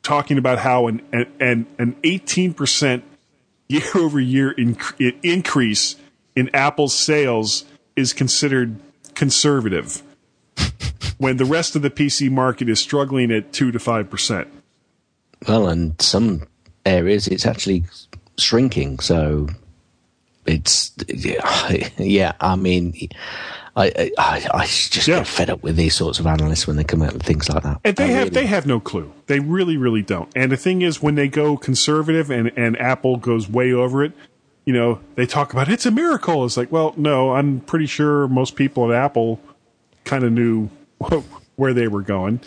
[0.02, 1.04] talking about how an
[1.40, 3.04] an an eighteen percent
[3.68, 4.56] year over year
[5.22, 5.96] increase
[6.36, 7.64] in Apple's sales
[7.96, 8.80] is considered
[9.14, 10.02] conservative,
[11.20, 14.48] when the rest of the PC market is struggling at two to five percent.
[15.48, 16.48] Well, and some
[16.90, 17.84] areas, it's actually
[18.38, 19.00] shrinking.
[19.00, 19.48] So
[20.46, 20.92] it's
[21.98, 22.34] yeah.
[22.40, 23.10] I mean,
[23.76, 25.20] I I, I just yeah.
[25.20, 27.64] get fed up with these sorts of analysts when they come out with things like
[27.64, 27.80] that.
[27.84, 29.14] And they I have really, they have no clue.
[29.28, 30.30] They really really don't.
[30.36, 34.14] And the thing is, when they go conservative and and Apple goes way over it.
[34.66, 36.46] You know, they talk about it's a miracle.
[36.46, 39.40] It's like, well, no, I'm pretty sure most people at Apple
[40.04, 40.68] kind of knew
[41.56, 42.40] where they were going.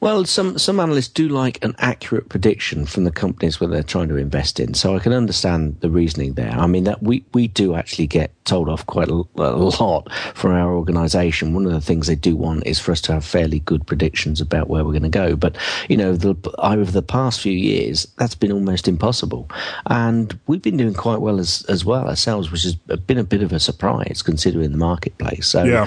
[0.00, 4.08] Well, some some analysts do like an accurate prediction from the companies where they're trying
[4.08, 4.72] to invest in.
[4.72, 6.52] So I can understand the reasoning there.
[6.52, 10.52] I mean that we we do actually get told off quite a, a lot from
[10.52, 11.52] our organisation.
[11.52, 14.40] One of the things they do want is for us to have fairly good predictions
[14.40, 15.36] about where we're going to go.
[15.36, 15.58] But
[15.90, 19.50] you know, the, over the past few years, that's been almost impossible,
[19.86, 23.42] and we've been doing quite well as as well ourselves, which has been a bit
[23.42, 25.46] of a surprise considering the marketplace.
[25.46, 25.86] So, yeah.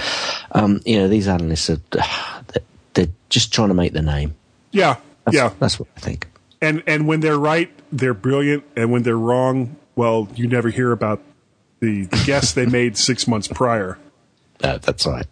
[0.52, 1.80] um, you know, these analysts are
[2.94, 4.36] they're just trying to make the name.
[4.72, 6.28] Yeah, that's, yeah, that's what I think.
[6.62, 10.92] And and when they're right, they're brilliant, and when they're wrong, well, you never hear
[10.92, 11.22] about
[11.80, 13.98] the, the guess they made six months prior.
[14.64, 15.26] Uh, that's right.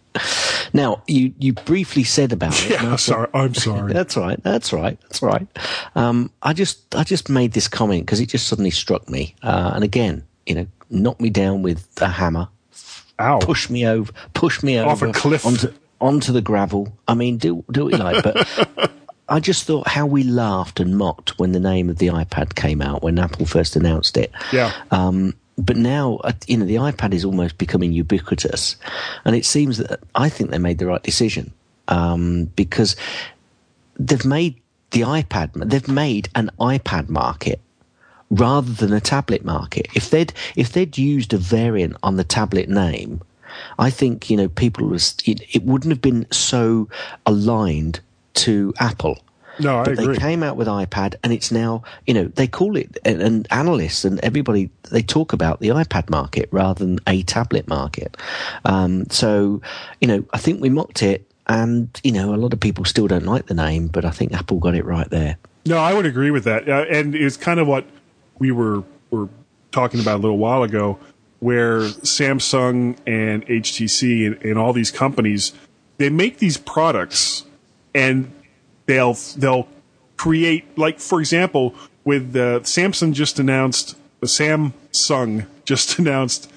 [0.74, 2.70] Now you you briefly said about it.
[2.70, 3.28] Yeah, sorry.
[3.32, 3.92] I'm sorry.
[3.94, 4.42] that's right.
[4.42, 5.00] That's right.
[5.02, 5.46] That's right.
[5.94, 9.72] Um, I just I just made this comment because it just suddenly struck me, uh,
[9.74, 12.48] and again, you know, knocked me down with a hammer.
[13.18, 13.38] Ow!
[13.38, 14.12] Push me over.
[14.34, 15.72] Push me over off a cliff onto,
[16.02, 16.92] onto the gravel.
[17.08, 18.90] I mean, do do what you like, but
[19.28, 22.82] I just thought how we laughed and mocked when the name of the iPad came
[22.82, 24.32] out when Apple first announced it.
[24.52, 24.72] Yeah.
[24.90, 28.76] Um, but now, uh, you know, the iPad is almost becoming ubiquitous,
[29.24, 31.52] and it seems that I think they made the right decision
[31.88, 32.96] um, because
[33.98, 35.50] they've made the iPad.
[35.70, 37.60] They've made an iPad market
[38.30, 39.86] rather than a tablet market.
[39.94, 43.20] If they'd if they'd used a variant on the tablet name
[43.78, 46.88] I think you know people was it, it wouldn't have been so
[47.26, 48.00] aligned
[48.34, 49.18] to Apple.
[49.58, 50.14] No, I but agree.
[50.14, 53.48] they came out with iPad, and it's now you know they call it and, and
[53.50, 58.16] analysts and everybody they talk about the iPad market rather than a tablet market.
[58.64, 59.60] Um, so
[60.00, 63.06] you know I think we mocked it, and you know a lot of people still
[63.06, 65.36] don't like the name, but I think Apple got it right there.
[65.66, 67.84] No, I would agree with that, uh, and it's kind of what
[68.38, 69.28] we were were
[69.70, 70.98] talking about a little while ago,
[71.42, 75.52] where Samsung and HTC and, and all these companies
[75.98, 77.44] they make these products,
[77.94, 78.30] and
[78.86, 79.68] they'll they'll
[80.16, 81.74] create like for example
[82.04, 86.50] with uh, Samsung just announced the Samsung just announced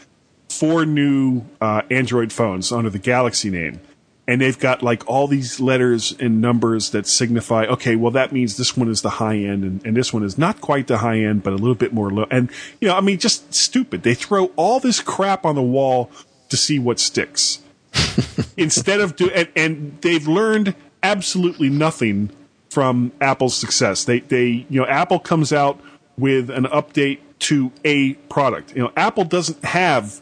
[0.49, 3.81] four new uh, Android phones under the Galaxy name.
[4.27, 8.57] And they've got like all these letters and numbers that signify, okay, well, that means
[8.57, 11.19] this one is the high end and, and this one is not quite the high
[11.19, 12.25] end, but a little bit more low.
[12.31, 12.49] And,
[12.81, 14.01] you know, I mean, just stupid.
[14.01, 16.09] They throw all this crap on the wall
[16.49, 17.59] to see what sticks
[18.57, 22.31] instead of do, and, and they've learned absolutely nothing
[22.69, 24.03] from Apple's success.
[24.03, 25.79] They, they, you know, Apple comes out
[26.17, 28.75] with an update to a product.
[28.75, 30.21] You know, Apple doesn't have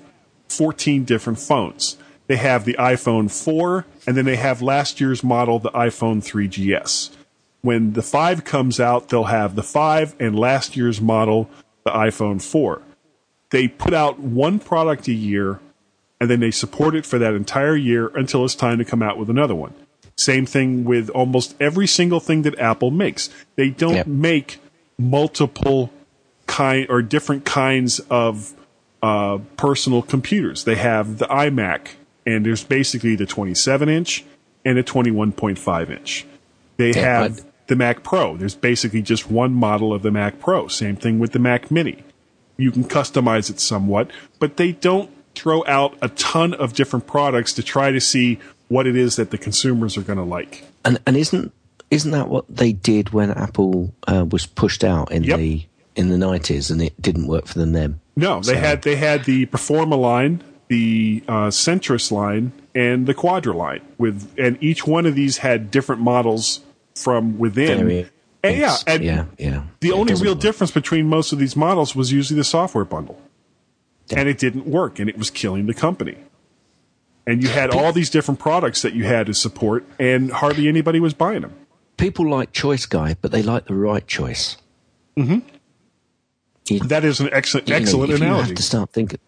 [0.49, 1.97] 14 different phones.
[2.33, 7.11] They have the iPhone 4, and then they have last year's model, the iPhone 3GS.
[7.61, 11.47] When the 5 comes out, they'll have the 5 and last year's model,
[11.85, 12.81] the iPhone 4.
[13.51, 15.59] They put out one product a year,
[16.19, 19.19] and then they support it for that entire year until it's time to come out
[19.19, 19.75] with another one.
[20.15, 23.29] Same thing with almost every single thing that Apple makes.
[23.57, 24.07] They don't Yep.
[24.07, 24.57] make
[24.97, 25.91] multiple
[26.47, 28.53] kind or different kinds of
[29.03, 30.63] uh, personal computers.
[30.63, 31.89] They have the iMac,
[32.25, 34.23] and there's basically the 27 inch
[34.65, 36.25] and a 21.5 inch.
[36.77, 38.35] They Yeah, have but- the Mac Pro.
[38.37, 40.67] There's basically just one model of the Mac Pro.
[40.67, 42.03] Same thing with the Mac Mini.
[42.57, 47.53] You can customize it somewhat, but they don't throw out a ton of different products
[47.53, 50.63] to try to see what it is that the consumers are going to like.
[50.85, 51.51] And and isn't
[51.89, 55.39] isn't that what they did when Apple uh, was pushed out in Yep.
[55.39, 55.63] the
[55.95, 57.99] in the nineties and it didn't work for them then?
[58.15, 60.43] No, they So- had they had the Performa line,
[60.73, 63.81] the uh, Centris line, and the Quadra line.
[63.97, 66.61] With and each one of these had different models
[66.95, 67.77] from within.
[67.87, 68.09] Very-
[68.45, 69.63] and yeah, and yeah, yeah.
[69.79, 70.41] the It only real work.
[70.41, 73.17] difference between most of these models was usually the software bundle,
[74.13, 76.17] and it didn't work, and it was killing the company.
[77.25, 80.99] And you had all these different products that you had to support, and hardly anybody
[80.99, 81.53] was buying them.
[81.95, 84.57] People like Choice Guy, but they like the right choice.
[85.15, 85.39] Mm-hmm.
[86.87, 88.47] That is an excellent, You know, excellent if You analogy.
[88.49, 89.19] have to start thinking.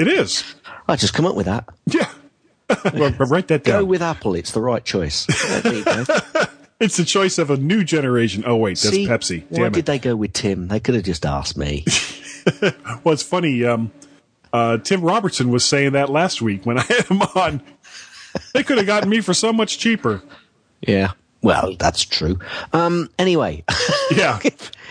[0.00, 0.54] It is.
[0.88, 1.68] I just come up with that.
[1.86, 2.10] Yeah.
[2.94, 3.80] well, write that down.
[3.82, 4.34] Go with Apple.
[4.34, 5.26] It's the right choice.
[5.28, 6.04] Yeah, there you go.
[6.80, 8.42] It's the choice of a new generation.
[8.46, 9.44] Oh wait, that's See, Pepsi.
[9.50, 10.68] Why Damn did they go with Tim?
[10.68, 11.84] They could have just asked me.
[13.04, 13.64] Well, it's funny.
[13.66, 13.92] Um,
[14.50, 17.60] uh, Tim Robertson was saying that last week when I had him on.
[18.54, 20.22] They could have gotten me for so much cheaper.
[20.80, 21.12] yeah.
[21.42, 22.38] Well, that's true.
[22.72, 23.62] Um, anyway,
[24.10, 24.38] Yeah.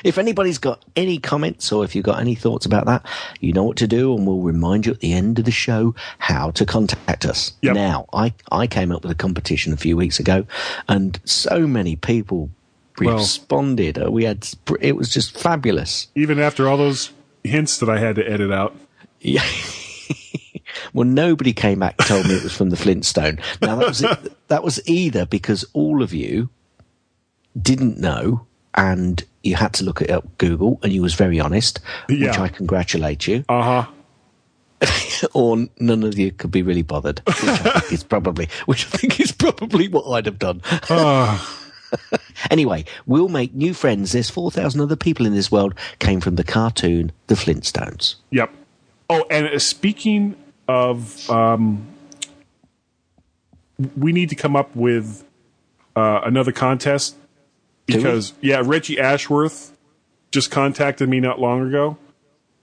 [0.03, 3.05] If, anybody's got any comments or if you've got any thoughts about that,
[3.39, 5.95] you know what to do, and we'll remind you at the end of the show
[6.17, 7.53] how to contact us.
[7.61, 7.75] Yep.
[7.75, 10.45] Now, I, I came up with a competition a few weeks ago,
[10.87, 12.49] and so many people
[12.99, 14.01] responded.
[14.01, 14.47] Uh, we had
[14.81, 16.07] it was just fabulous.
[16.15, 17.11] Even after all those
[17.43, 18.75] hints that I had to edit out.
[19.19, 19.45] Yeah.
[20.93, 23.39] well, nobody came back and told me it was from the Flintstone.
[23.61, 24.05] Now that was
[24.47, 26.49] that was either because all of you
[27.59, 28.45] didn't know
[28.79, 32.47] and you had to look it up Google and you was very honest, which I
[32.47, 33.91] congratulate you, Uh huh.
[35.33, 38.89] or none of you could be really bothered, which I think is probably which I
[38.97, 40.61] think is probably what I'd have done.
[42.49, 44.13] anyway, we'll make new friends.
[44.13, 48.15] There's four thousand other people in this world came from the cartoon The Flintstones.
[48.31, 48.51] Yep.
[49.09, 50.35] Oh, and uh, speaking
[50.67, 51.85] of, um,
[53.97, 55.25] we need to come up with
[55.95, 57.15] uh, another contest?
[57.97, 59.77] Because yeah, Reggie Ashworth
[60.31, 61.97] just contacted me not long ago,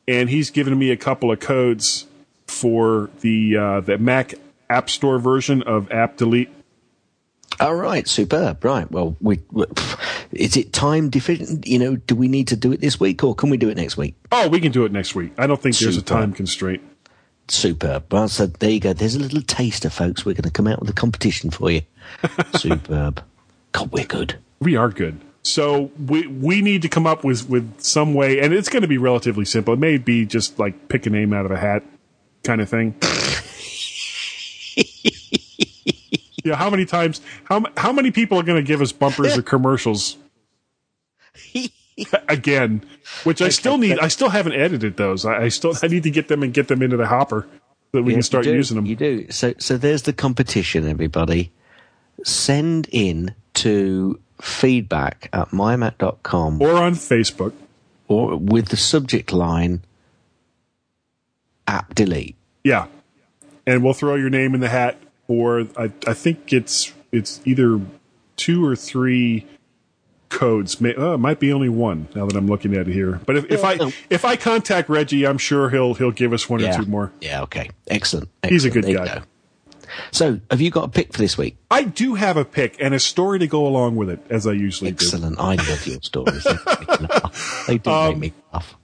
[0.07, 2.07] and he's given me a couple of codes
[2.47, 4.35] for the uh, the Mac
[4.71, 6.51] App Store version of App Delete.
[7.59, 8.65] All right, superb.
[8.65, 8.91] Right.
[8.91, 9.65] Well, we, we
[10.33, 11.67] is it time deficient?
[11.67, 13.77] You know, do we need to do it this week or can we do it
[13.77, 14.15] next week?
[14.31, 15.33] Oh, we can do it next week.
[15.39, 16.83] I don't think there's a time constraint.
[17.49, 18.13] Superb.
[18.13, 18.93] Well, so there you go.
[18.93, 20.27] There's a little taster, folks.
[20.27, 21.83] We're going to come out with a competition for you.
[22.57, 23.23] Superb.
[23.73, 24.37] God, we're good.
[24.61, 25.21] We are good.
[25.43, 28.89] So we we need to come up with with some way, and it's going to
[28.89, 29.75] be relatively simple.
[29.75, 31.85] It may be just like pick a name out of a hat,
[32.43, 32.97] kind of thing.
[36.45, 37.21] yeah, how many times?
[37.45, 40.17] How how many people are going to give us bumpers or commercials
[42.29, 42.85] again?
[43.25, 43.99] Which I still need.
[44.01, 45.25] I still haven't edited those.
[45.25, 47.47] I, I still I need to get them and get them into the hopper
[47.93, 48.53] so that we Yeah, can start do.
[48.53, 48.87] using them.
[48.87, 49.31] You do.
[49.31, 51.53] So, so there's the competition, everybody.
[52.25, 57.53] send in to feedback at mymac.com or on Facebook
[58.09, 59.83] or with the subject line
[61.67, 62.37] app delete.
[62.65, 62.87] Yeah,
[63.67, 67.81] and we'll throw your name in the hat or I, I think it's it's either
[68.37, 69.47] two or three
[70.29, 70.81] codes.
[70.81, 73.21] May, uh, it might be only one now that I'm looking at it here.
[73.27, 73.79] But if, if I
[74.11, 76.75] if I contact Reggie, I'm sure he'll he'll give us one Yeah.
[76.79, 77.13] or two more.
[77.21, 77.71] Yeah, okay.
[77.89, 78.29] Excellent.
[78.49, 79.07] He's a good There guy.
[79.19, 79.23] go.
[80.11, 81.57] So, have you got a pick for this week?
[81.71, 84.53] I do have a pick and a story to go along with it, as I
[84.53, 85.05] usually do.
[85.07, 85.39] Excellent.
[85.39, 86.45] I love your stories.
[86.45, 87.65] They make me laugh.
[87.67, 88.77] They do Um, make me laugh.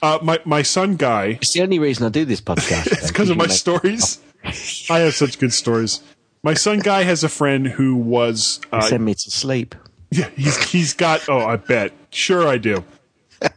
[0.00, 1.38] Uh, my my son Guy.
[1.40, 2.86] It's the only reason I do this podcast.
[2.92, 4.20] it's because of my stories.
[4.90, 6.02] I have such good stories.
[6.44, 9.74] My son Guy has a friend who was uh, send me to sleep.
[10.10, 11.28] Yeah, he's he's got.
[11.28, 11.92] Oh, I bet.
[12.10, 12.84] Sure, I do.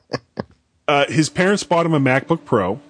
[0.87, 2.81] Uh, his parents bought him a MacBook Pro,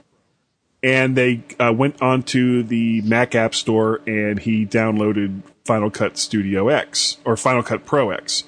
[0.83, 6.69] and they uh, went onto the Mac App Store, and he downloaded Final Cut Studio
[6.69, 8.43] X or Final Cut Pro X.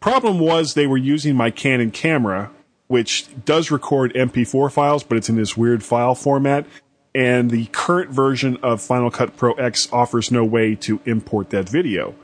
[0.00, 2.50] Problem was they were using my Canon camera,
[2.88, 6.66] which does record MP4 files, but it's in this weird file format.
[7.14, 11.68] And the current version of Final Cut Pro X offers no way to import that
[11.68, 12.14] video.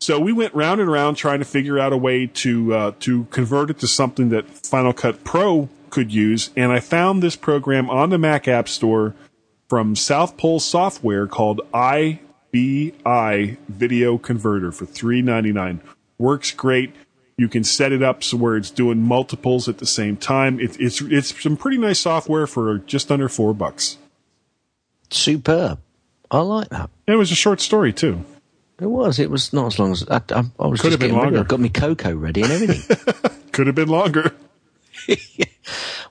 [0.00, 3.24] So we went round and round trying to figure out a way to uh, to
[3.30, 7.90] convert it to something that Final Cut Pro could use, and I found this program
[7.90, 9.14] on the Mac App Store
[9.68, 12.18] from South Pole Software called IBI
[13.68, 15.80] Video Converter for three ninety nine.
[16.18, 16.94] Works great.
[17.36, 20.58] You can set it up so where it's doing multiples at the same time.
[20.58, 23.98] It, it's it's some pretty nice software for just under four bucks.
[25.10, 25.78] Superb.
[26.30, 26.90] I like that.
[27.06, 28.24] It was a short story too.
[28.80, 29.18] It was.
[29.18, 30.80] It was not as long as I, I, I was.
[30.80, 31.40] Could just have been longer.
[31.40, 33.40] I got me cocoa ready and everything.
[33.52, 34.34] Could have been longer.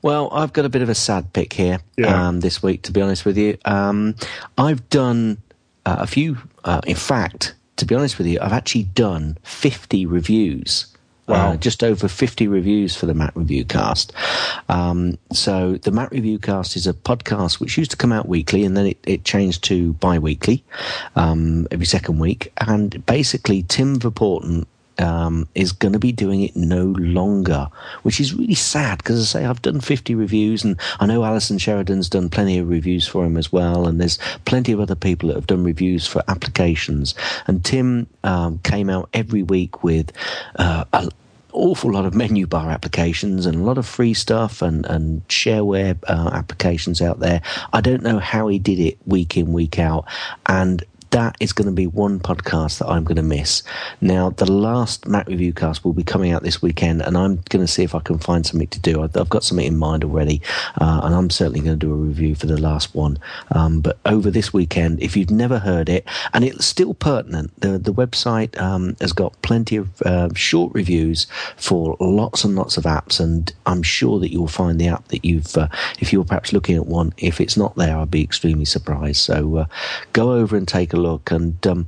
[0.02, 2.28] Well, I've got a bit of a sad pick here Yeah.
[2.28, 3.58] um, this week, to be honest with you.
[3.66, 4.16] Um,
[4.58, 5.38] I've done
[5.86, 10.06] uh, a few, uh, in fact, to be honest with you, I've actually done 50
[10.06, 10.88] reviews.
[11.28, 11.52] Wow.
[11.52, 14.14] Uh, just over 50 reviews for the Mac Review Cast.
[14.70, 18.64] Um, so the Mac Review Cast is a podcast which used to come out weekly
[18.64, 20.64] and then it, it changed to bi-weekly,
[21.18, 22.54] um, every second week.
[22.66, 24.66] And basically Tim Verpoorten
[25.00, 27.68] um, is going to be doing it no longer,
[28.04, 31.58] which is really sad because, I say, I've done 50 reviews and I know Allison
[31.58, 33.88] Sheridan's done plenty of reviews for him as well.
[33.88, 37.16] And there's plenty of other people that have done reviews for applications.
[37.48, 40.12] And Tim um, came out every week with
[40.58, 41.10] uh, a
[41.54, 45.98] awful lot of menu bar applications and a lot of free stuff and, and shareware
[46.08, 47.42] uh, applications out there.
[47.74, 50.06] I don't know how he did it week in, week out.
[50.46, 53.64] And that is going to be one podcast that I'm going to miss.
[54.02, 57.66] Now, the last Mac Review cast will be coming out this weekend, and I'm going
[57.66, 59.04] to see if I can find something to do.
[59.04, 60.42] I've, got something in mind already,
[60.80, 63.20] uh, and I'm certainly going to do a review for the last one.
[63.52, 67.78] Um, but over this weekend, if you've never heard it, and it's still pertinent, the,
[67.78, 71.28] the website um, has got plenty of uh, short reviews
[71.58, 75.26] for lots and lots of apps, and I'm sure that you'll find the app that
[75.26, 75.68] you've, uh,
[76.00, 79.22] if you're perhaps looking at one, if it's not there, I'd be extremely surprised.
[79.22, 79.66] So uh,
[80.14, 81.88] go over and take a look and um,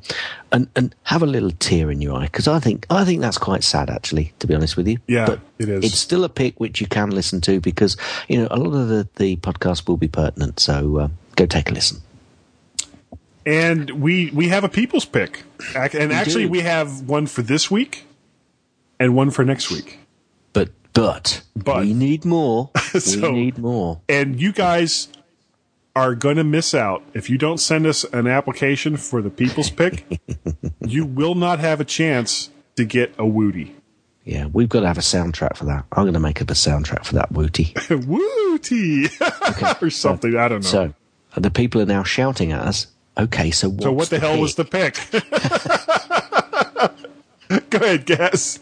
[0.52, 3.38] and and have a little tear in your eye because I think I think that's
[3.38, 4.98] quite sad actually, to be honest with you.
[5.08, 5.86] Yeah, but it is.
[5.86, 7.98] It's still a pick which you can listen to because
[8.28, 10.60] you know a lot of the the podcast will be pertinent.
[10.60, 12.02] So uh, go take a listen.
[13.46, 15.44] And we we have a people's pick,
[15.76, 18.06] and actually we have one for this week,
[19.00, 20.00] and one for next week.
[20.54, 22.70] But but But- we need more.
[23.00, 24.02] So- we need more.
[24.10, 25.08] And you guys
[26.00, 29.70] are going to miss out if you don't send us an application for the people's
[29.70, 30.06] pick.
[30.82, 33.76] you will not have a chance to get a Woody.
[34.24, 35.86] Yeah, we've got to have a soundtrack for that.
[35.92, 37.74] I'm going to make up a soundtrack for that Wooty.
[37.90, 39.08] Wooty
[39.82, 40.38] or something.
[40.38, 40.70] I don't know.
[40.70, 40.94] So
[41.36, 42.88] the people are now shouting at us.
[43.18, 44.42] Okay, so So what the, hell pick?
[44.42, 44.96] was the pick?
[47.70, 48.60] Go ahead, guess.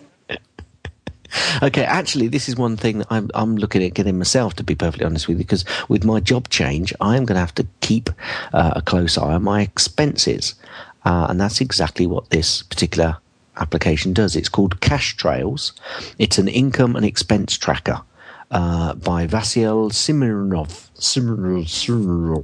[1.64, 4.76] Okay, actually, this is one thing that I'm, I'm looking at getting myself, to be
[4.76, 7.68] perfectly honest with you, because with my job change, I am going to have to
[7.82, 8.10] keep
[8.54, 10.56] uh, a close eye on my expenses.
[11.04, 13.18] Uh, and that's exactly what this particular
[13.58, 14.36] application does.
[14.36, 15.74] It's called Cash Trails.
[16.20, 18.02] It's an income and expense tracker
[18.52, 20.90] uh, by Vasil Simonov.
[20.98, 22.44] Simonov.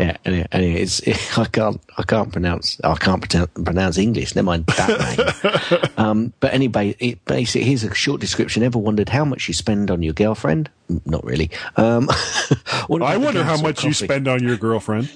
[0.00, 1.00] Yeah, anyway, anyway it's,
[1.38, 4.34] I can't, I can't pronounce, I can't pronounce, pronounce English.
[4.34, 5.42] Never mind that
[5.78, 5.90] name.
[5.96, 8.62] um, but anyway, it basically here's a short description.
[8.62, 10.68] Ever wondered how much you spend on your girlfriend?
[11.06, 11.50] Not really.
[11.76, 12.08] Um,
[12.90, 15.10] I wonder how much you spend on your girlfriend.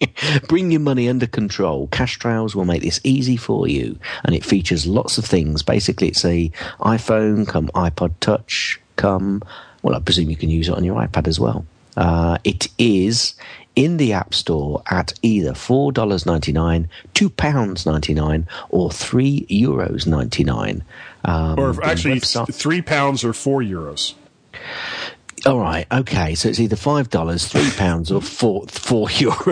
[0.48, 1.88] Bring your money under control.
[1.88, 5.62] Cash Trails will make this easy for you, and it features lots of things.
[5.62, 9.42] Basically, it's a iPhone, come iPod Touch, come.
[9.82, 11.64] Well, I presume you can use it on your iPad as well.
[11.96, 13.34] Uh, it is
[13.74, 20.82] in the App Store at either $4.99, £2.99, or €3.99.
[21.24, 24.14] Um, or actually, website- three pounds or four euros.
[25.44, 26.34] All right, okay.
[26.34, 29.34] So it's either five dollars, three pounds, or four four euro.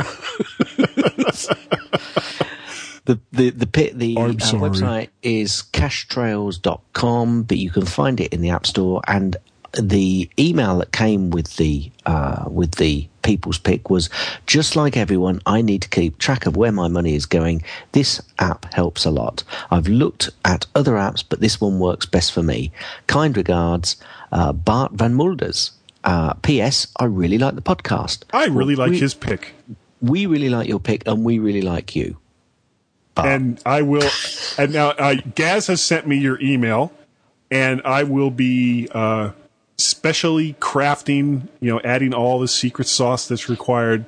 [3.04, 8.40] the the the pit the uh, website is cashtrails.com, but you can find it in
[8.40, 9.02] the App Store.
[9.06, 9.36] And
[9.72, 14.08] the email that came with the uh, with the people's pick was
[14.46, 15.40] just like everyone.
[15.46, 17.62] I need to keep track of where my money is going.
[17.92, 19.42] This app helps a lot.
[19.70, 22.70] I've looked at other apps, but this one works best for me.
[23.06, 23.96] Kind regards,
[24.32, 25.72] uh, Bart Van Mulders.
[26.04, 26.88] Uh, P.S.
[27.00, 28.24] I really like the podcast.
[28.32, 29.54] I really like we, his pick.
[30.02, 32.18] We really like your pick, and we really like you.
[33.16, 34.08] and I will.
[34.58, 36.92] And now uh, Gaz has sent me your email,
[37.50, 39.30] and I will be uh,
[39.78, 44.04] specially crafting, you know, adding all the secret sauce that's required.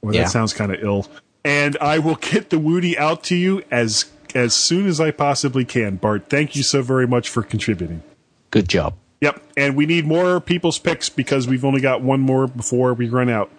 [0.00, 0.22] Well, Yeah.
[0.22, 1.06] that sounds kind of ill.
[1.44, 5.64] And I will get the Woody out to you as as soon as I possibly
[5.66, 5.96] can.
[5.96, 8.02] Bart, thank you so very much for contributing.
[8.50, 8.94] Good job.
[9.22, 13.08] Yep, and we need more people's picks because we've only got one more before we
[13.08, 13.52] run out.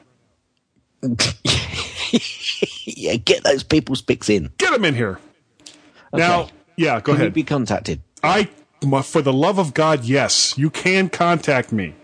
[2.86, 4.52] yeah, get those people's picks in.
[4.58, 5.20] Get them in here.
[6.12, 7.34] Now, yeah, go Can you ahead.
[7.34, 8.02] be contacted?
[8.22, 8.50] I,
[9.04, 11.96] for the love of God, yes, you can contact me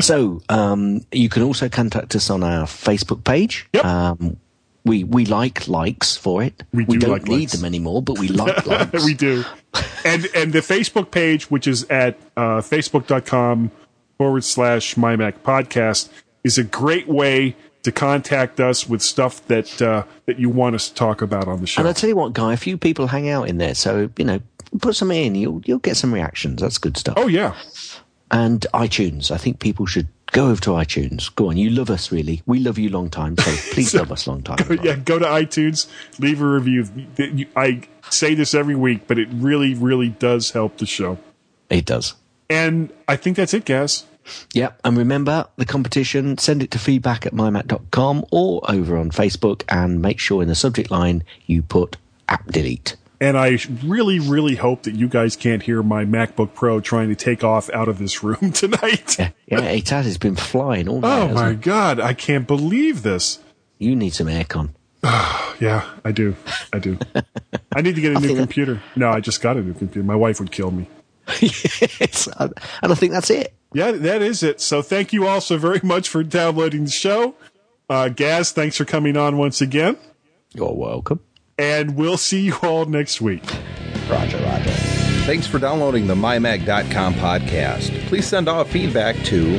[0.00, 3.68] So um, you can also contact us on our Facebook page.
[3.72, 3.84] Yep.
[3.84, 4.38] Um,
[4.84, 6.62] we we like likes for it.
[6.72, 7.52] We do we don't like need likes.
[7.52, 9.04] them anymore, but we like likes.
[9.04, 9.44] we do.
[10.04, 13.70] And and the Facebook page, which is at uh, facebook.com
[14.16, 16.08] forward slash mymac podcast,
[16.48, 20.88] is a great way to contact us with stuff that uh, that you want us
[20.88, 21.80] to talk about on the show.
[21.80, 24.24] And I tell you what, Guy, a few people hang out in there, so you
[24.24, 24.40] know,
[24.80, 25.34] put some in.
[25.34, 26.60] You'll you'll get some reactions.
[26.60, 27.14] That's good stuff.
[27.16, 27.54] oh yeah.
[28.30, 29.30] And iTunes.
[29.30, 31.34] I think people should go over to iTunes.
[31.34, 32.42] Go on, you love us really.
[32.46, 34.58] We love you long time, so please love us long time.
[34.68, 34.84] well.
[34.84, 35.86] yeah, go to iTunes,
[36.18, 36.86] leave a review.
[37.56, 41.18] I say this every week, but it really, really does help the show.
[41.70, 42.14] It does.
[42.50, 44.04] And I think that's it, Gaz.
[44.54, 44.80] Yep.
[44.84, 50.00] And remember the competition, send it to feedback at mymac.com or over on Facebook and
[50.02, 51.96] make sure in the subject line you put
[52.28, 52.96] app delete.
[53.20, 57.16] And I really, really hope that you guys can't hear my MacBook Pro trying to
[57.16, 59.18] take off out of this room tonight.
[59.18, 60.06] Yeah, yeah it has.
[60.06, 61.30] It's been flying all night.
[61.30, 61.60] Oh my it?
[61.60, 63.40] God, I can't believe this.
[63.78, 64.70] You need some aircon.
[65.60, 66.36] Yeah, I do.
[66.72, 66.96] I do.
[67.74, 68.80] I need to get a new think that- computer.
[68.94, 70.06] No, I just got a new computer.
[70.06, 70.88] My wife would kill me.
[71.42, 73.52] It's- and I think that's it.
[73.72, 74.60] Yeah, that is it.
[74.60, 77.34] So thank you all so very much for downloading the show.
[77.88, 79.96] Uh, Gaz, thanks for coming on once again.
[80.54, 81.20] You're welcome.
[81.58, 83.42] And we'll see you all next week.
[84.08, 84.70] Roger, Roger.
[85.26, 87.90] Thanks for downloading the MyMac.com podcast.
[88.06, 89.58] Please send all feedback to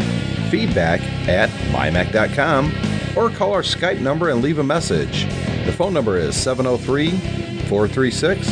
[0.49, 2.73] feedback at MyMac.com
[3.15, 5.25] or call our Skype number and leave a message.
[5.65, 7.11] The phone number is 703
[7.67, 8.47] 436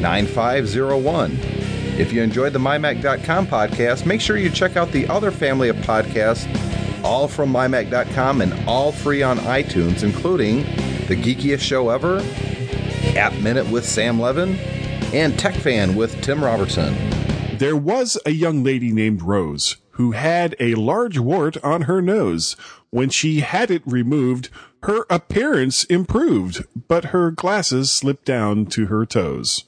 [0.00, 1.36] 9501.
[2.00, 5.76] If you enjoyed the MyMac.com podcast, make sure you check out the other family of
[5.76, 6.48] podcasts,
[7.04, 10.62] all from MyMac.com and all free on iTunes, including
[11.08, 12.22] The Geekiest Show Ever,
[13.18, 14.56] App Minute with Sam Levin,
[15.12, 16.96] and Tech Fan with Tim Robertson.
[17.58, 22.56] There was a young lady named Rose who had a large wart on her nose.
[22.88, 24.48] When she had it removed,
[24.84, 29.64] her appearance improved, but her glasses slipped down to her toes.